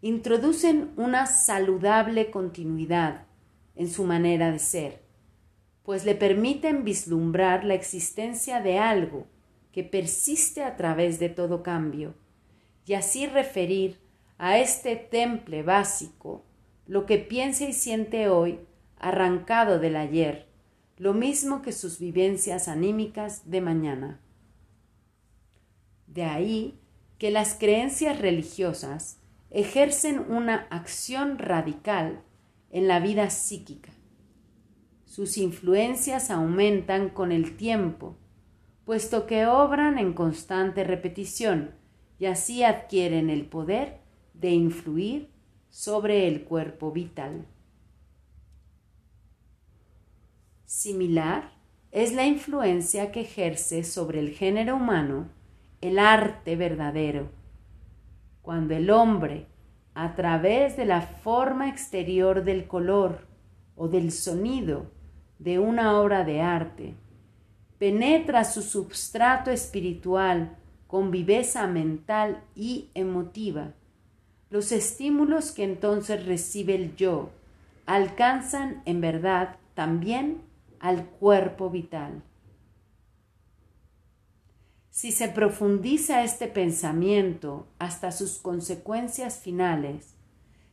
introducen 0.05 0.93
una 0.99 1.25
saludable 1.25 2.31
continuidad 2.31 3.25
en 3.75 3.89
su 3.89 4.05
manera 4.05 4.53
de 4.53 4.59
ser, 4.59 5.01
pues 5.83 6.05
le 6.05 6.15
permiten 6.15 6.85
vislumbrar 6.85 7.65
la 7.65 7.73
existencia 7.73 8.61
de 8.61 8.79
algo 8.79 9.27
que 9.73 9.83
persiste 9.83 10.63
a 10.63 10.77
través 10.77 11.19
de 11.19 11.31
todo 11.31 11.63
cambio, 11.63 12.13
y 12.85 12.93
así 12.93 13.27
referir 13.27 13.99
a 14.37 14.59
este 14.59 14.97
temple 14.97 15.63
básico 15.63 16.45
lo 16.87 17.07
que 17.07 17.17
piensa 17.17 17.65
y 17.65 17.73
siente 17.73 18.29
hoy, 18.29 18.61
arrancado 18.99 19.79
del 19.79 19.97
ayer, 19.97 20.49
lo 20.99 21.15
mismo 21.15 21.63
que 21.63 21.73
sus 21.73 21.99
vivencias 21.99 22.69
anímicas 22.69 23.51
de 23.51 23.63
mañana. 23.63 24.21
De 26.07 26.25
ahí 26.25 26.79
que 27.17 27.31
las 27.31 27.55
creencias 27.55 28.19
religiosas 28.19 29.24
ejercen 29.55 30.19
una 30.29 30.67
acción 30.71 31.39
radical 31.39 32.21
en 32.71 32.89
la 32.89 32.99
vida 32.99 33.31
psíquica. 33.31 33.93
Sus 35.05 35.39
influencias 35.39 36.31
aumentan 36.31 37.09
con 37.09 37.31
el 37.31 37.57
tiempo, 37.57 38.17
puesto 38.85 39.27
que 39.27 39.47
obran 39.47 39.99
en 39.99 40.13
constante 40.13 40.83
repetición 40.83 41.71
y 42.19 42.27
así 42.27 42.65
adquieren 42.65 43.31
el 43.31 43.47
poder 43.47 44.01
de 44.35 44.51
influir 44.51 45.31
sobre 45.71 46.27
el 46.27 46.43
cuerpo 46.43 46.91
vital. 46.91 47.47
Similar 50.65 51.53
es 51.93 52.13
la 52.13 52.27
influencia 52.27 53.13
que 53.13 53.21
ejerce 53.21 53.85
sobre 53.85 54.19
el 54.19 54.31
género 54.31 54.75
humano 54.75 55.29
el 55.81 56.01
arte 56.01 56.57
verdadero. 56.57 57.44
Cuando 58.45 58.75
el 58.75 58.91
hombre, 58.91 59.47
a 59.95 60.15
través 60.15 60.77
de 60.77 60.85
la 60.85 61.01
forma 61.01 61.71
exterior 61.71 62.45
del 62.45 62.67
color 62.67 63.27
o 63.75 63.89
del 63.89 64.13
sonido 64.13 64.91
de 65.39 65.59
una 65.59 65.99
obra 65.99 66.25
de 66.25 66.43
arte, 66.43 66.95
penetra 67.79 68.45
su 68.45 68.61
substrato 68.61 69.51
espiritual 69.51 70.59
con 70.87 71.11
viveza 71.11 71.67
mental 71.67 72.45
y 72.55 72.91
emotiva, 72.93 73.73
los 74.51 74.73
estímulos 74.73 75.51
que 75.51 75.65
entonces 75.65 76.27
recibe 76.27 76.75
el 76.75 76.97
yo 76.97 77.31
alcanzan 77.87 78.83
en 78.85 79.01
verdad 79.01 79.57
también 79.73 80.43
al 80.81 81.07
cuerpo 81.07 81.71
vital. 81.71 82.23
Si 84.95 85.11
se 85.11 85.27
profundiza 85.29 86.23
este 86.23 86.47
pensamiento 86.47 87.67
hasta 87.81 88.13
sus 88.13 88.39
consecuencias 88.39 89.41
finales, 89.41 90.15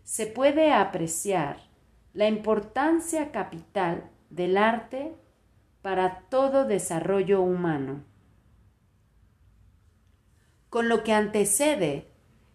se 0.03 0.27
puede 0.27 0.71
apreciar 0.71 1.57
la 2.13 2.27
importancia 2.27 3.31
capital 3.31 4.11
del 4.29 4.57
arte 4.57 5.15
para 5.81 6.19
todo 6.29 6.65
desarrollo 6.65 7.41
humano. 7.41 8.03
Con 10.69 10.87
lo 10.87 11.03
que 11.03 11.13
antecede, 11.13 12.05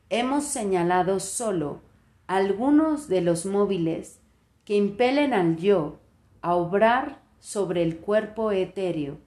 hemos 0.09 0.45
señalado 0.45 1.19
solo 1.19 1.81
algunos 2.29 3.09
de 3.09 3.23
los 3.23 3.45
móviles 3.45 4.21
que 4.65 4.77
impelen 4.77 5.35
al 5.35 5.57
yo 5.57 5.99
a 6.43 6.55
obrar 6.55 7.23
sobre 7.41 7.83
el 7.83 7.99
cuerpo 7.99 8.53
etéreo 8.53 9.26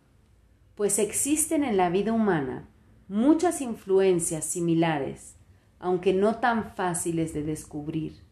pues 0.80 0.98
existen 0.98 1.66
en 1.66 1.76
la 1.76 1.90
vida 1.90 2.14
humana 2.14 2.70
muchas 3.10 3.60
influencias 3.60 4.46
similares, 4.46 5.36
aunque 5.78 6.14
no 6.14 6.38
tan 6.38 6.74
fáciles 6.74 7.34
de 7.34 7.44
descubrir. 7.44 8.24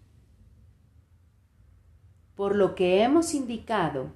Por 2.35 2.55
lo 2.55 2.73
que 2.73 3.03
hemos 3.03 3.33
indicado, 3.33 4.13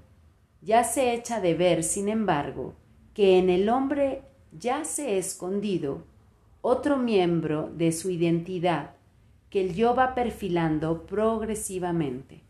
ya 0.62 0.86
se 0.86 1.14
echa 1.14 1.42
de 1.42 1.56
ver, 1.56 1.84
sin 1.84 2.08
embargo, 2.08 2.74
que 3.14 3.38
en 3.38 3.50
el 3.50 3.68
hombre 3.68 4.22
ya 4.58 4.86
se 4.86 5.18
escondido 5.18 6.06
otro 6.62 6.96
miembro 6.96 7.70
de 7.76 7.92
su 7.92 8.10
identidad 8.12 8.92
que 9.50 9.60
el 9.60 9.76
yo 9.76 9.94
va 9.94 10.16
perfilando 10.16 11.06
progresivamente. 11.06 12.44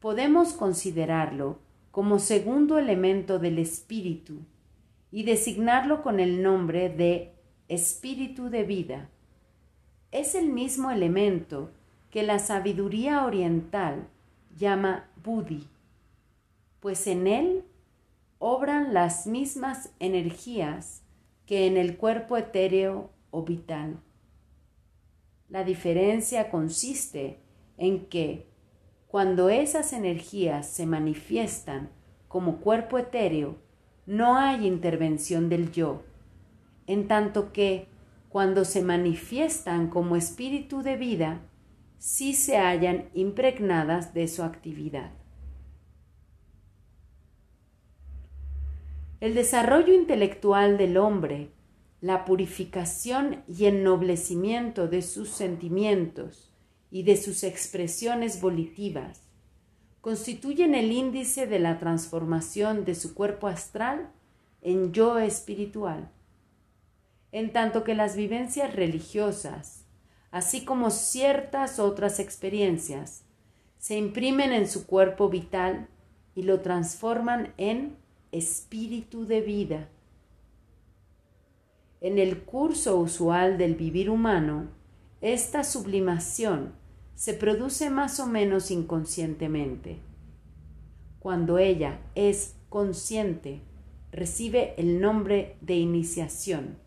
Podemos 0.00 0.52
considerarlo 0.52 1.56
como 1.90 2.18
segundo 2.18 2.78
elemento 2.78 3.38
del 3.38 3.58
espíritu 3.58 4.40
y 5.10 5.24
designarlo 5.24 6.02
con 6.02 6.20
el 6.20 6.42
nombre 6.42 6.88
de 6.88 7.34
espíritu 7.68 8.50
de 8.50 8.64
vida. 8.64 9.08
Es 10.12 10.34
el 10.34 10.48
mismo 10.48 10.90
elemento 10.90 11.70
que 12.10 12.22
la 12.22 12.38
sabiduría 12.38 13.24
oriental 13.24 14.08
llama 14.56 15.08
buddhi, 15.22 15.66
pues 16.80 17.06
en 17.06 17.26
él 17.26 17.64
obran 18.38 18.94
las 18.94 19.26
mismas 19.26 19.90
energías 20.00 21.02
que 21.46 21.66
en 21.66 21.76
el 21.76 21.96
cuerpo 21.96 22.36
etéreo 22.36 23.10
o 23.30 23.42
vital. 23.42 24.00
La 25.48 25.64
diferencia 25.64 26.50
consiste 26.50 27.40
en 27.76 28.06
que 28.06 28.49
cuando 29.10 29.48
esas 29.48 29.92
energías 29.92 30.68
se 30.68 30.86
manifiestan 30.86 31.90
como 32.28 32.60
cuerpo 32.60 32.96
etéreo, 32.96 33.58
no 34.06 34.36
hay 34.36 34.68
intervención 34.68 35.48
del 35.48 35.72
yo, 35.72 36.04
en 36.86 37.08
tanto 37.08 37.52
que 37.52 37.88
cuando 38.28 38.64
se 38.64 38.82
manifiestan 38.82 39.88
como 39.88 40.14
espíritu 40.14 40.82
de 40.82 40.96
vida, 40.96 41.40
sí 41.98 42.34
se 42.34 42.58
hallan 42.58 43.08
impregnadas 43.12 44.14
de 44.14 44.28
su 44.28 44.44
actividad. 44.44 45.10
El 49.18 49.34
desarrollo 49.34 49.92
intelectual 49.92 50.78
del 50.78 50.96
hombre, 50.96 51.50
la 52.00 52.24
purificación 52.24 53.42
y 53.48 53.64
ennoblecimiento 53.66 54.86
de 54.86 55.02
sus 55.02 55.30
sentimientos, 55.30 56.49
y 56.90 57.04
de 57.04 57.16
sus 57.16 57.44
expresiones 57.44 58.40
volitivas 58.40 59.22
constituyen 60.00 60.74
el 60.74 60.92
índice 60.92 61.46
de 61.46 61.58
la 61.58 61.78
transformación 61.78 62.84
de 62.84 62.94
su 62.94 63.14
cuerpo 63.14 63.48
astral 63.48 64.10
en 64.62 64.92
yo 64.92 65.18
espiritual, 65.18 66.10
en 67.32 67.52
tanto 67.52 67.84
que 67.84 67.94
las 67.94 68.16
vivencias 68.16 68.74
religiosas, 68.74 69.84
así 70.30 70.64
como 70.64 70.90
ciertas 70.90 71.78
otras 71.78 72.18
experiencias, 72.18 73.24
se 73.78 73.96
imprimen 73.96 74.52
en 74.52 74.68
su 74.68 74.86
cuerpo 74.86 75.28
vital 75.28 75.88
y 76.34 76.42
lo 76.42 76.60
transforman 76.60 77.52
en 77.56 77.96
espíritu 78.32 79.26
de 79.26 79.40
vida. 79.40 79.88
En 82.00 82.18
el 82.18 82.42
curso 82.42 82.98
usual 82.98 83.58
del 83.58 83.74
vivir 83.74 84.08
humano, 84.08 84.68
esta 85.20 85.64
sublimación 85.64 86.79
se 87.20 87.34
produce 87.34 87.90
más 87.90 88.18
o 88.18 88.26
menos 88.26 88.70
inconscientemente. 88.70 89.98
Cuando 91.18 91.58
ella 91.58 92.00
es 92.14 92.56
consciente, 92.70 93.60
recibe 94.10 94.72
el 94.78 95.02
nombre 95.02 95.58
de 95.60 95.76
iniciación, 95.76 96.78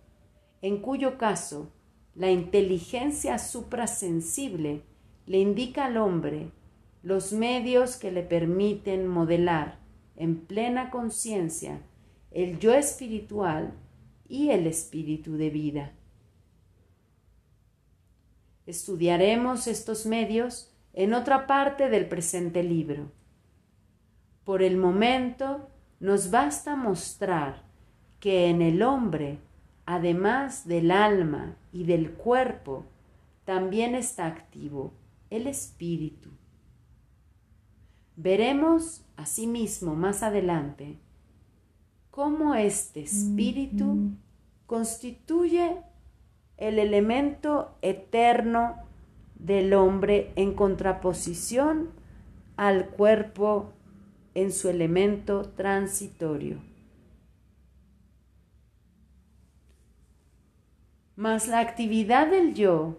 en 0.63 0.81
cuyo 0.81 1.19
caso 1.19 1.71
la 2.15 2.31
inteligencia 2.31 3.37
suprasensible 3.37 4.81
le 5.27 5.37
indica 5.37 5.85
al 5.85 5.97
hombre 5.97 6.49
los 7.03 7.31
medios 7.31 7.95
que 7.97 8.11
le 8.11 8.23
permiten 8.23 9.05
modelar 9.05 9.77
en 10.15 10.37
plena 10.37 10.89
conciencia 10.89 11.79
el 12.31 12.57
yo 12.57 12.73
espiritual 12.73 13.75
y 14.27 14.49
el 14.49 14.65
espíritu 14.65 15.33
de 15.37 15.51
vida. 15.51 15.93
Estudiaremos 18.65 19.67
estos 19.67 20.05
medios 20.05 20.71
en 20.93 21.13
otra 21.13 21.47
parte 21.47 21.89
del 21.89 22.07
presente 22.07 22.63
libro. 22.63 23.11
Por 24.45 24.61
el 24.61 24.77
momento 24.77 25.69
nos 25.99 26.31
basta 26.31 26.75
mostrar 26.75 27.63
que 28.19 28.49
en 28.49 28.61
el 28.61 28.81
hombre, 28.81 29.39
además 29.85 30.67
del 30.67 30.91
alma 30.91 31.57
y 31.71 31.83
del 31.83 32.11
cuerpo, 32.11 32.85
también 33.45 33.95
está 33.95 34.27
activo 34.27 34.93
el 35.29 35.47
espíritu. 35.47 36.29
Veremos 38.15 39.03
asimismo 39.17 39.95
más 39.95 40.23
adelante 40.23 40.99
cómo 42.11 42.53
este 42.53 43.01
espíritu 43.01 44.11
constituye 44.67 45.81
el 46.57 46.79
elemento 46.79 47.75
eterno 47.81 48.77
del 49.35 49.73
hombre 49.73 50.31
en 50.35 50.53
contraposición 50.53 51.89
al 52.55 52.87
cuerpo 52.89 53.73
en 54.35 54.51
su 54.51 54.69
elemento 54.69 55.49
transitorio. 55.49 56.57
Mas 61.15 61.47
la 61.47 61.59
actividad 61.59 62.27
del 62.27 62.53
yo 62.53 62.97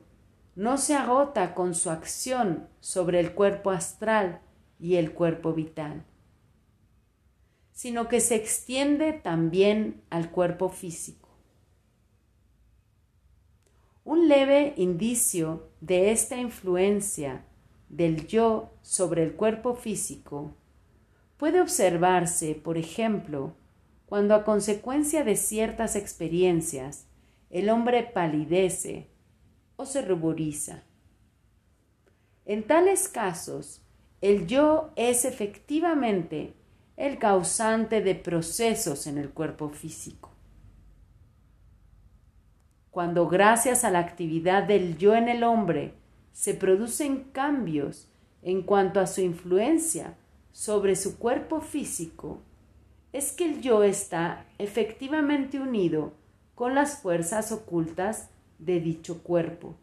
no 0.55 0.77
se 0.77 0.95
agota 0.95 1.55
con 1.55 1.75
su 1.75 1.91
acción 1.91 2.69
sobre 2.81 3.19
el 3.19 3.35
cuerpo 3.35 3.71
astral 3.71 4.41
y 4.79 4.97
el 4.97 5.13
cuerpo 5.13 5.53
vital, 5.53 6.05
sino 7.73 8.09
que 8.09 8.21
se 8.21 8.37
extiende 8.37 9.13
también 9.13 10.03
al 10.11 10.31
cuerpo 10.31 10.69
físico. 10.69 11.24
Un 14.05 14.29
leve 14.29 14.75
indicio 14.77 15.71
de 15.81 16.11
esta 16.11 16.37
influencia 16.37 17.47
del 17.89 18.27
yo 18.27 18.71
sobre 18.83 19.23
el 19.23 19.33
cuerpo 19.33 19.75
físico 19.75 20.55
puede 21.39 21.63
observarse, 21.63 22.55
por 22.55 22.77
ejemplo, 22.77 23.55
cuando 24.05 24.35
a 24.35 24.45
consecuencia 24.45 25.25
de 25.25 25.37
ciertas 25.37 25.97
experiencias 25.97 27.07
el 27.49 27.71
hombre 27.71 28.03
palidece 28.03 29.09
o 29.77 29.87
se 29.87 30.03
ruboriza. 30.03 30.83
En 32.45 32.63
tales 32.63 33.09
casos, 33.09 33.81
el 34.21 34.47
yo 34.47 34.91
es 34.97 35.25
efectivamente 35.25 36.53
el 36.99 37.19
causante 37.19 38.03
de 38.03 38.15
procesos 38.15 39.07
en 39.07 39.17
el 39.17 39.31
cuerpo 39.31 39.71
físico. 39.71 40.34
Cuando 42.95 43.27
gracias 43.27 43.83
a 43.83 43.91
la 43.91 43.99
actividad 43.99 44.63
del 44.63 44.97
yo 44.99 45.17
en 45.17 45.29
el 45.29 45.43
hombre 45.43 45.95
se 46.33 46.55
producen 46.55 47.25
cambios 47.33 48.07
en 48.41 48.63
cuanto 48.63 49.01
a 49.01 49.09
su 49.09 49.21
influencia 49.21 50.17
sobre 50.53 50.95
su 50.95 51.19
cuerpo 51.19 51.61
físico, 51.61 52.41
es 53.13 53.33
que 53.33 53.47
el 53.47 53.63
yo 53.63 53.83
está 53.83 54.47
efectivamente 54.59 55.59
unido 55.59 56.13
con 56.55 56.77
las 56.77 57.03
fuerzas 57.03 57.51
ocultas 57.51 58.31
de 58.61 58.79
dicho 58.79 59.25
cuerpo, 59.25 59.75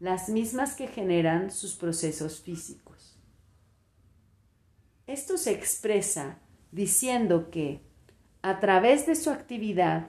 las 0.00 0.30
mismas 0.30 0.76
que 0.76 0.86
generan 0.86 1.50
sus 1.50 1.74
procesos 1.74 2.40
físicos. 2.40 3.18
Esto 5.06 5.36
se 5.36 5.50
expresa 5.50 6.38
diciendo 6.72 7.50
que, 7.50 7.82
a 8.40 8.60
través 8.60 9.04
de 9.04 9.14
su 9.14 9.28
actividad, 9.28 10.08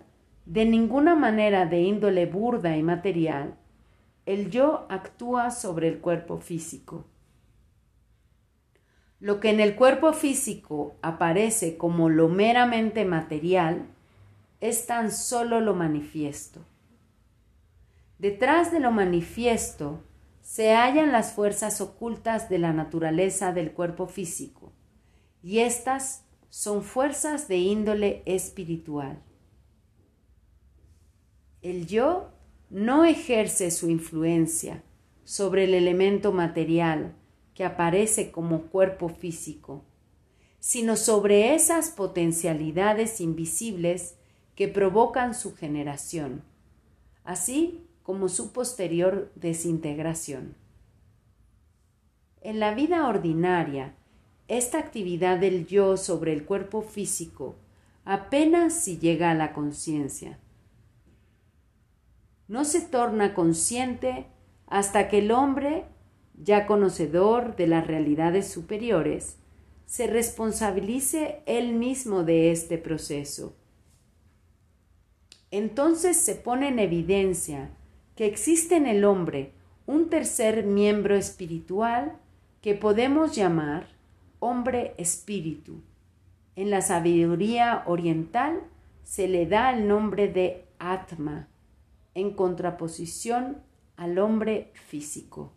de 0.50 0.66
ninguna 0.66 1.14
manera 1.14 1.68
de 1.68 1.80
índole 1.82 2.26
burda 2.26 2.76
y 2.76 2.82
material, 2.82 3.54
el 4.26 4.50
yo 4.50 4.88
actúa 4.90 5.52
sobre 5.52 5.88
el 5.88 6.00
cuerpo 6.00 6.40
físico. 6.40 7.06
Lo 9.20 9.40
que 9.40 9.52
en 9.52 9.60
el 9.60 9.76
cuerpo 9.76 10.12
físico 10.12 10.96
aparece 11.04 11.78
como 11.78 12.10
lo 12.10 12.30
meramente 12.30 13.06
material 13.06 13.86
es 14.60 14.88
tan 14.88 15.12
solo 15.12 15.62
lo 15.62 15.76
manifiesto. 15.76 16.62
Detrás 18.18 18.72
de 18.72 18.80
lo 18.80 18.90
manifiesto 18.90 20.02
se 20.42 20.74
hallan 20.74 21.12
las 21.12 21.32
fuerzas 21.34 21.80
ocultas 21.80 22.50
de 22.50 22.58
la 22.58 22.74
naturaleza 22.74 23.54
del 23.54 23.72
cuerpo 23.72 24.08
físico, 24.08 24.72
y 25.44 25.60
estas 25.60 26.26
son 26.50 26.82
fuerzas 26.82 27.48
de 27.48 27.58
índole 27.58 28.24
espiritual. 28.26 29.22
El 31.62 31.88
yo 31.88 32.30
no 32.70 33.04
ejerce 33.04 33.70
su 33.70 33.90
influencia 33.90 34.82
sobre 35.26 35.66
el 35.66 35.74
elemento 35.74 36.32
material 36.32 37.16
que 37.54 37.66
aparece 37.66 38.32
como 38.32 38.68
cuerpo 38.68 39.10
físico, 39.10 39.84
sino 40.60 40.96
sobre 40.96 41.56
esas 41.56 41.90
potencialidades 41.90 43.20
invisibles 43.20 44.16
que 44.56 44.70
provocan 44.70 45.36
su 45.36 45.54
generación, 45.54 46.44
así 47.26 47.84
como 48.04 48.30
su 48.30 48.54
posterior 48.54 49.30
desintegración. 49.36 50.56
En 52.40 52.62
la 52.62 52.74
vida 52.74 53.06
ordinaria, 53.06 53.96
esta 54.48 54.80
actividad 54.80 55.40
del 55.40 55.68
yo 55.68 55.98
sobre 55.98 56.32
el 56.32 56.46
cuerpo 56.46 56.82
físico 56.82 57.58
apenas 58.06 58.74
si 58.74 58.98
llega 58.98 59.30
a 59.30 59.36
la 59.36 59.52
conciencia 59.52 60.40
no 62.50 62.66
se 62.66 62.82
torna 62.82 63.34
consciente 63.34 64.26
hasta 64.68 65.08
que 65.08 65.20
el 65.20 65.32
hombre, 65.32 65.86
ya 66.34 66.66
conocedor 66.66 67.56
de 67.56 67.68
las 67.68 67.88
realidades 67.88 68.52
superiores, 68.52 69.38
se 69.86 70.08
responsabilice 70.08 71.42
él 71.46 71.74
mismo 71.74 72.24
de 72.24 72.52
este 72.52 72.78
proceso. 72.78 73.56
Entonces 75.52 76.18
se 76.18 76.36
pone 76.36 76.68
en 76.68 76.80
evidencia 76.80 77.70
que 78.16 78.26
existe 78.26 78.76
en 78.76 78.88
el 78.88 79.06
hombre 79.06 79.54
un 79.86 80.10
tercer 80.10 80.66
miembro 80.66 81.16
espiritual 81.16 82.18
que 82.62 82.74
podemos 82.74 83.36
llamar 83.36 83.88
hombre 84.40 84.96
espíritu. 84.98 85.82
En 86.56 86.72
la 86.72 86.82
sabiduría 86.82 87.84
oriental 87.86 88.60
se 89.04 89.28
le 89.28 89.46
da 89.46 89.72
el 89.72 89.88
nombre 89.88 90.28
de 90.28 90.66
Atma 90.78 91.48
en 92.20 92.34
contraposición 92.34 93.64
al 93.96 94.20
hombre 94.20 94.72
físico. 94.74 95.54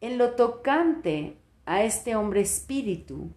En 0.00 0.16
lo 0.16 0.34
tocante 0.34 1.36
a 1.66 1.84
este 1.84 2.16
hombre 2.16 2.40
espíritu, 2.40 3.30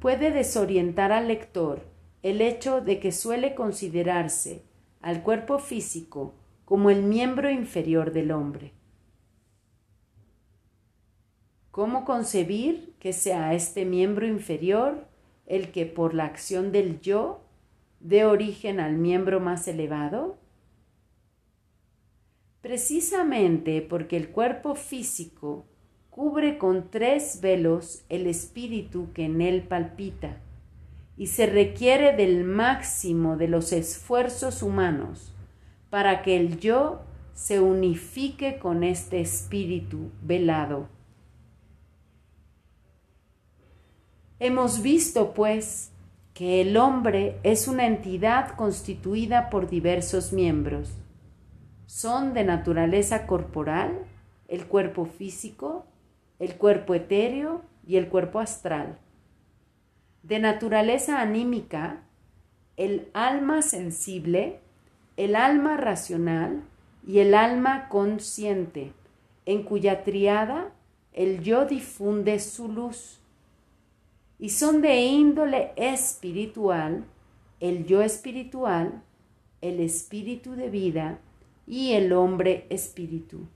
puede 0.00 0.30
desorientar 0.30 1.12
al 1.12 1.28
lector 1.28 1.86
el 2.22 2.40
hecho 2.40 2.80
de 2.80 3.00
que 3.00 3.10
suele 3.10 3.54
considerarse 3.54 4.64
al 5.00 5.22
cuerpo 5.22 5.58
físico 5.58 6.34
como 6.64 6.90
el 6.90 7.02
miembro 7.02 7.50
inferior 7.50 8.12
del 8.12 8.30
hombre. 8.30 8.74
¿Cómo 11.70 12.04
concebir 12.04 12.94
que 12.98 13.12
sea 13.12 13.54
este 13.54 13.84
miembro 13.84 14.26
inferior 14.26 15.06
el 15.46 15.70
que 15.70 15.86
por 15.86 16.12
la 16.12 16.24
acción 16.24 16.72
del 16.72 17.00
yo 17.00 17.47
de 18.00 18.24
origen 18.24 18.80
al 18.80 18.96
miembro 18.96 19.40
más 19.40 19.68
elevado? 19.68 20.38
Precisamente 22.60 23.82
porque 23.82 24.16
el 24.16 24.30
cuerpo 24.30 24.74
físico 24.74 25.66
cubre 26.10 26.58
con 26.58 26.90
tres 26.90 27.40
velos 27.40 28.04
el 28.08 28.26
espíritu 28.26 29.12
que 29.12 29.24
en 29.24 29.40
él 29.40 29.62
palpita 29.62 30.38
y 31.16 31.28
se 31.28 31.46
requiere 31.46 32.16
del 32.16 32.44
máximo 32.44 33.36
de 33.36 33.48
los 33.48 33.72
esfuerzos 33.72 34.62
humanos 34.62 35.34
para 35.90 36.22
que 36.22 36.36
el 36.36 36.58
yo 36.58 37.00
se 37.34 37.60
unifique 37.60 38.58
con 38.58 38.82
este 38.82 39.20
espíritu 39.20 40.10
velado. 40.22 40.88
Hemos 44.40 44.82
visto, 44.82 45.34
pues, 45.34 45.92
que 46.38 46.60
el 46.60 46.76
hombre 46.76 47.40
es 47.42 47.66
una 47.66 47.84
entidad 47.84 48.54
constituida 48.54 49.50
por 49.50 49.68
diversos 49.68 50.32
miembros. 50.32 50.96
Son 51.86 52.32
de 52.32 52.44
naturaleza 52.44 53.26
corporal, 53.26 54.06
el 54.46 54.66
cuerpo 54.66 55.04
físico, 55.04 55.84
el 56.38 56.54
cuerpo 56.54 56.94
etéreo 56.94 57.62
y 57.84 57.96
el 57.96 58.06
cuerpo 58.06 58.38
astral. 58.38 59.00
De 60.22 60.38
naturaleza 60.38 61.20
anímica, 61.20 62.04
el 62.76 63.08
alma 63.14 63.60
sensible, 63.60 64.60
el 65.16 65.34
alma 65.34 65.76
racional 65.76 66.62
y 67.04 67.18
el 67.18 67.34
alma 67.34 67.88
consciente, 67.88 68.92
en 69.44 69.64
cuya 69.64 70.04
triada 70.04 70.70
el 71.12 71.40
yo 71.40 71.64
difunde 71.64 72.38
su 72.38 72.68
luz 72.68 73.17
y 74.38 74.50
son 74.50 74.80
de 74.80 75.00
índole 75.00 75.72
espiritual, 75.76 77.04
el 77.60 77.86
yo 77.86 78.02
espiritual, 78.02 79.02
el 79.60 79.80
espíritu 79.80 80.52
de 80.52 80.70
vida 80.70 81.18
y 81.66 81.92
el 81.92 82.12
hombre 82.12 82.66
espíritu. 82.70 83.48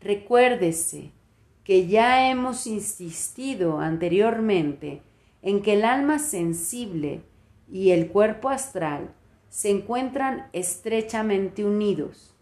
Recuérdese 0.00 1.12
que 1.64 1.86
ya 1.86 2.28
hemos 2.28 2.66
insistido 2.66 3.78
anteriormente 3.78 5.02
en 5.42 5.62
que 5.62 5.74
el 5.74 5.84
alma 5.84 6.18
sensible 6.18 7.22
y 7.70 7.90
el 7.90 8.08
cuerpo 8.08 8.48
astral 8.48 9.14
se 9.48 9.70
encuentran 9.70 10.48
estrechamente 10.52 11.64
unidos 11.64 12.34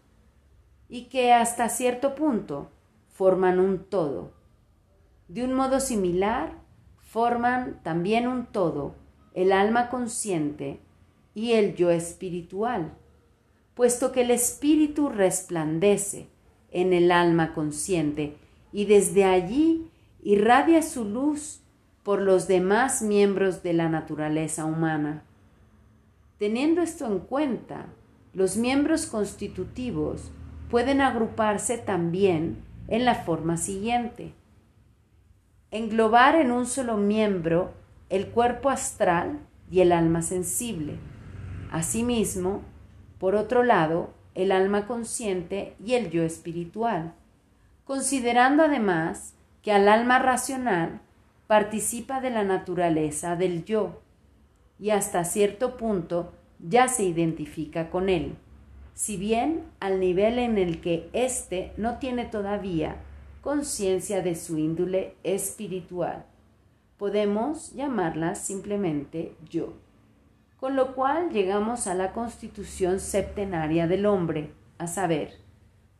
y 0.89 1.05
que 1.05 1.33
hasta 1.33 1.69
cierto 1.69 2.15
punto 2.15 2.69
forman 3.13 3.59
un 3.59 3.79
todo. 3.79 4.40
De 5.31 5.45
un 5.45 5.53
modo 5.53 5.79
similar, 5.79 6.57
forman 6.97 7.79
también 7.83 8.27
un 8.27 8.47
todo 8.47 8.95
el 9.33 9.53
alma 9.53 9.89
consciente 9.89 10.81
y 11.33 11.53
el 11.53 11.73
yo 11.73 11.89
espiritual, 11.89 12.91
puesto 13.73 14.11
que 14.11 14.23
el 14.23 14.31
espíritu 14.31 15.07
resplandece 15.07 16.27
en 16.69 16.91
el 16.91 17.13
alma 17.13 17.53
consciente 17.53 18.35
y 18.73 18.83
desde 18.83 19.23
allí 19.23 19.87
irradia 20.21 20.81
su 20.81 21.05
luz 21.05 21.61
por 22.03 22.21
los 22.21 22.49
demás 22.49 23.01
miembros 23.01 23.63
de 23.63 23.71
la 23.71 23.87
naturaleza 23.87 24.65
humana. 24.65 25.23
Teniendo 26.39 26.81
esto 26.81 27.05
en 27.07 27.19
cuenta, 27.19 27.85
los 28.33 28.57
miembros 28.57 29.05
constitutivos 29.05 30.29
pueden 30.69 30.99
agruparse 30.99 31.77
también 31.77 32.65
en 32.89 33.05
la 33.05 33.15
forma 33.15 33.55
siguiente 33.55 34.33
englobar 35.71 36.35
en 36.35 36.51
un 36.51 36.65
solo 36.65 36.97
miembro 36.97 37.71
el 38.09 38.27
cuerpo 38.27 38.69
astral 38.69 39.39
y 39.71 39.79
el 39.79 39.93
alma 39.93 40.21
sensible. 40.21 40.97
Asimismo, 41.71 42.61
por 43.19 43.35
otro 43.35 43.63
lado, 43.63 44.09
el 44.35 44.51
alma 44.51 44.85
consciente 44.85 45.73
y 45.83 45.93
el 45.93 46.09
yo 46.09 46.23
espiritual, 46.23 47.13
considerando 47.85 48.63
además 48.63 49.33
que 49.61 49.71
al 49.71 49.87
alma 49.87 50.19
racional 50.19 50.99
participa 51.47 52.19
de 52.19 52.31
la 52.31 52.43
naturaleza 52.43 53.37
del 53.37 53.63
yo 53.63 54.01
y 54.77 54.89
hasta 54.89 55.23
cierto 55.23 55.77
punto 55.77 56.33
ya 56.59 56.89
se 56.89 57.03
identifica 57.03 57.89
con 57.89 58.09
él, 58.09 58.35
si 58.93 59.15
bien 59.15 59.63
al 59.79 60.01
nivel 60.01 60.37
en 60.37 60.57
el 60.57 60.81
que 60.81 61.09
éste 61.13 61.71
no 61.77 61.97
tiene 61.97 62.25
todavía 62.25 62.97
conciencia 63.41 64.21
de 64.21 64.35
su 64.35 64.57
índole 64.57 65.15
espiritual. 65.23 66.25
Podemos 66.97 67.73
llamarla 67.73 68.35
simplemente 68.35 69.35
yo. 69.49 69.73
Con 70.59 70.75
lo 70.75 70.93
cual 70.93 71.31
llegamos 71.31 71.87
a 71.87 71.95
la 71.95 72.13
constitución 72.13 72.99
septenaria 72.99 73.87
del 73.87 74.05
hombre, 74.05 74.51
a 74.77 74.85
saber, 74.85 75.39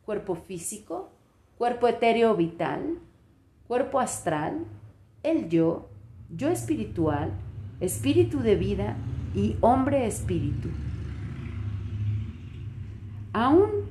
cuerpo 0.04 0.36
físico, 0.36 1.10
cuerpo 1.58 1.88
etéreo 1.88 2.36
vital, 2.36 2.98
cuerpo 3.66 3.98
astral, 3.98 4.64
el 5.24 5.48
yo, 5.48 5.88
yo 6.30 6.48
espiritual, 6.48 7.32
espíritu 7.80 8.38
de 8.40 8.54
vida 8.54 8.96
y 9.34 9.56
hombre 9.60 10.06
espíritu. 10.06 10.68
Aún 13.32 13.81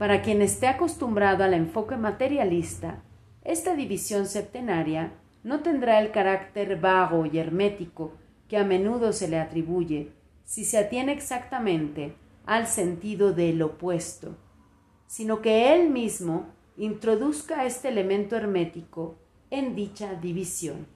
para 0.00 0.22
quien 0.22 0.40
esté 0.40 0.66
acostumbrado 0.66 1.44
al 1.44 1.52
enfoque 1.52 1.98
materialista, 1.98 3.02
esta 3.44 3.76
división 3.76 4.24
septenaria 4.24 5.12
no 5.44 5.60
tendrá 5.60 6.00
el 6.00 6.10
carácter 6.10 6.80
vago 6.80 7.26
y 7.26 7.38
hermético 7.38 8.14
que 8.48 8.56
a 8.56 8.64
menudo 8.64 9.12
se 9.12 9.28
le 9.28 9.38
atribuye 9.38 10.12
si 10.42 10.64
se 10.64 10.78
atiene 10.78 11.12
exactamente 11.12 12.14
al 12.46 12.66
sentido 12.66 13.34
del 13.34 13.60
opuesto, 13.60 14.38
sino 15.06 15.42
que 15.42 15.74
él 15.74 15.90
mismo 15.90 16.46
introduzca 16.78 17.66
este 17.66 17.88
elemento 17.88 18.36
hermético 18.36 19.18
en 19.50 19.76
dicha 19.76 20.14
división. 20.14 20.86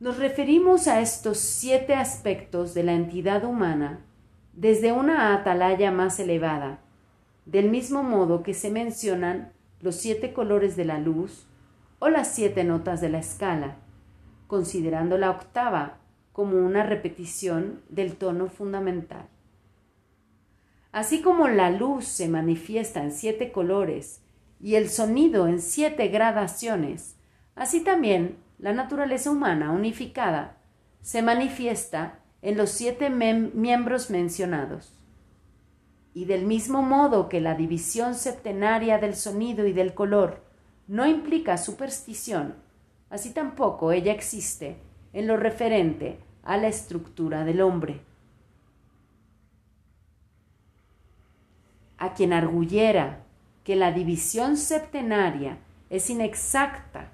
Nos 0.00 0.18
referimos 0.18 0.88
a 0.88 1.00
estos 1.00 1.38
siete 1.38 1.94
aspectos 1.94 2.74
de 2.74 2.82
la 2.82 2.94
entidad 2.94 3.44
humana 3.44 4.04
desde 4.52 4.90
una 4.90 5.32
atalaya 5.32 5.92
más 5.92 6.18
elevada, 6.18 6.80
del 7.46 7.70
mismo 7.70 8.02
modo 8.02 8.42
que 8.42 8.54
se 8.54 8.70
mencionan 8.70 9.52
los 9.80 9.96
siete 9.96 10.32
colores 10.32 10.76
de 10.76 10.84
la 10.84 10.98
luz 10.98 11.46
o 11.98 12.08
las 12.08 12.28
siete 12.28 12.64
notas 12.64 13.00
de 13.00 13.10
la 13.10 13.18
escala, 13.18 13.76
considerando 14.46 15.18
la 15.18 15.30
octava 15.30 15.98
como 16.32 16.56
una 16.58 16.82
repetición 16.82 17.82
del 17.88 18.16
tono 18.16 18.48
fundamental. 18.48 19.28
Así 20.90 21.22
como 21.22 21.48
la 21.48 21.70
luz 21.70 22.04
se 22.06 22.28
manifiesta 22.28 23.02
en 23.02 23.12
siete 23.12 23.52
colores 23.52 24.22
y 24.60 24.76
el 24.76 24.88
sonido 24.88 25.48
en 25.48 25.60
siete 25.60 26.08
gradaciones, 26.08 27.16
así 27.54 27.80
también 27.80 28.38
la 28.58 28.72
naturaleza 28.72 29.30
humana 29.30 29.72
unificada 29.72 30.56
se 31.02 31.20
manifiesta 31.20 32.20
en 32.42 32.56
los 32.56 32.70
siete 32.70 33.10
miembros 33.10 34.10
mencionados. 34.10 35.03
Y 36.14 36.24
del 36.24 36.46
mismo 36.46 36.80
modo 36.80 37.28
que 37.28 37.40
la 37.40 37.54
división 37.54 38.14
septenaria 38.14 38.98
del 38.98 39.14
sonido 39.14 39.66
y 39.66 39.72
del 39.72 39.92
color 39.92 40.42
no 40.86 41.06
implica 41.06 41.58
superstición, 41.58 42.54
así 43.10 43.32
tampoco 43.32 43.92
ella 43.92 44.12
existe 44.12 44.78
en 45.12 45.26
lo 45.26 45.36
referente 45.36 46.18
a 46.42 46.56
la 46.56 46.68
estructura 46.68 47.44
del 47.44 47.60
hombre. 47.60 48.00
a 52.04 52.12
quien 52.12 52.34
arguyera 52.34 53.20
que 53.64 53.76
la 53.76 53.90
división 53.90 54.58
septenaria 54.58 55.56
es 55.88 56.10
inexacta 56.10 57.08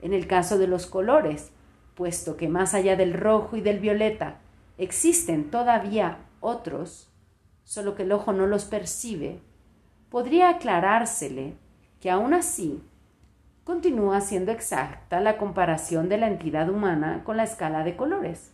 en 0.00 0.14
el 0.14 0.26
caso 0.26 0.56
de 0.56 0.66
los 0.66 0.86
colores, 0.86 1.52
puesto 1.94 2.38
que 2.38 2.48
más 2.48 2.72
allá 2.72 2.96
del 2.96 3.12
rojo 3.12 3.56
y 3.56 3.60
del 3.60 3.78
violeta 3.78 4.40
existen 4.78 5.50
todavía 5.50 6.18
otros, 6.40 7.11
solo 7.64 7.94
que 7.94 8.02
el 8.02 8.12
ojo 8.12 8.32
no 8.32 8.46
los 8.46 8.64
percibe, 8.64 9.40
podría 10.10 10.50
aclarársele 10.50 11.54
que 12.00 12.10
aún 12.10 12.34
así 12.34 12.82
continúa 13.64 14.20
siendo 14.20 14.50
exacta 14.50 15.20
la 15.20 15.38
comparación 15.38 16.08
de 16.08 16.18
la 16.18 16.26
entidad 16.26 16.68
humana 16.68 17.22
con 17.24 17.36
la 17.36 17.44
escala 17.44 17.84
de 17.84 17.96
colores, 17.96 18.50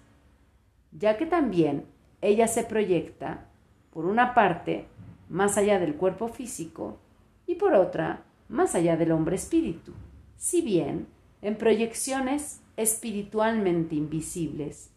ya 0.92 1.16
que 1.16 1.26
también 1.26 1.86
ella 2.20 2.46
se 2.48 2.64
proyecta, 2.64 3.46
por 3.92 4.04
una 4.04 4.34
parte, 4.34 4.86
más 5.28 5.56
allá 5.56 5.78
del 5.78 5.94
cuerpo 5.94 6.28
físico 6.28 6.98
y 7.46 7.54
por 7.54 7.74
otra, 7.74 8.22
más 8.48 8.74
allá 8.74 8.96
del 8.96 9.12
hombre 9.12 9.36
espíritu, 9.36 9.92
si 10.36 10.62
bien 10.62 11.06
en 11.42 11.56
proyecciones 11.56 12.60
espiritualmente 12.76 13.94
invisibles, 13.94 14.90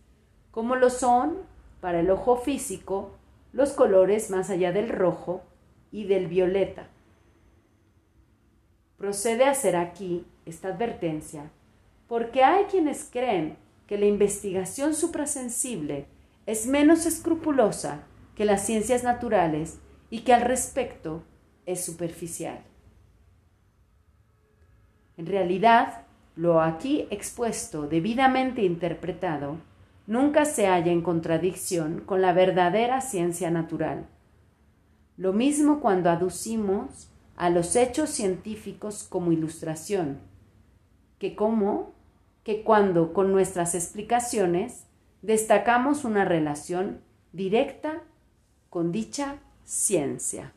como 0.51 0.75
lo 0.75 0.89
son 0.89 1.37
para 1.79 1.99
el 1.99 2.09
ojo 2.09 2.37
físico 2.37 3.11
los 3.53 3.71
colores 3.71 4.29
más 4.29 4.49
allá 4.49 4.71
del 4.71 4.89
rojo 4.89 5.41
y 5.91 6.05
del 6.05 6.27
violeta. 6.27 6.87
Procede 8.97 9.45
a 9.45 9.51
hacer 9.51 9.75
aquí 9.75 10.25
esta 10.45 10.69
advertencia 10.69 11.51
porque 12.07 12.43
hay 12.43 12.65
quienes 12.65 13.07
creen 13.09 13.57
que 13.87 13.97
la 13.97 14.05
investigación 14.05 14.93
suprasensible 14.93 16.05
es 16.45 16.67
menos 16.67 17.05
escrupulosa 17.05 18.03
que 18.35 18.45
las 18.45 18.65
ciencias 18.65 19.03
naturales 19.03 19.79
y 20.09 20.19
que 20.19 20.33
al 20.33 20.41
respecto 20.41 21.23
es 21.65 21.83
superficial. 21.83 22.59
En 25.17 25.25
realidad, 25.25 26.05
lo 26.35 26.61
aquí 26.61 27.07
expuesto, 27.11 27.87
debidamente 27.87 28.63
interpretado, 28.63 29.57
nunca 30.07 30.45
se 30.45 30.67
halla 30.67 30.91
en 30.91 31.01
contradicción 31.01 32.01
con 32.05 32.21
la 32.21 32.33
verdadera 32.33 33.01
ciencia 33.01 33.51
natural. 33.51 34.07
Lo 35.17 35.33
mismo 35.33 35.79
cuando 35.79 36.09
aducimos 36.09 37.09
a 37.35 37.49
los 37.49 37.75
hechos 37.75 38.09
científicos 38.09 39.03
como 39.03 39.31
ilustración, 39.31 40.19
que 41.19 41.35
como 41.35 41.93
que 42.43 42.63
cuando 42.63 43.13
con 43.13 43.31
nuestras 43.31 43.75
explicaciones 43.75 44.85
destacamos 45.21 46.03
una 46.05 46.25
relación 46.25 47.01
directa 47.33 48.01
con 48.69 48.91
dicha 48.91 49.37
ciencia. 49.63 50.53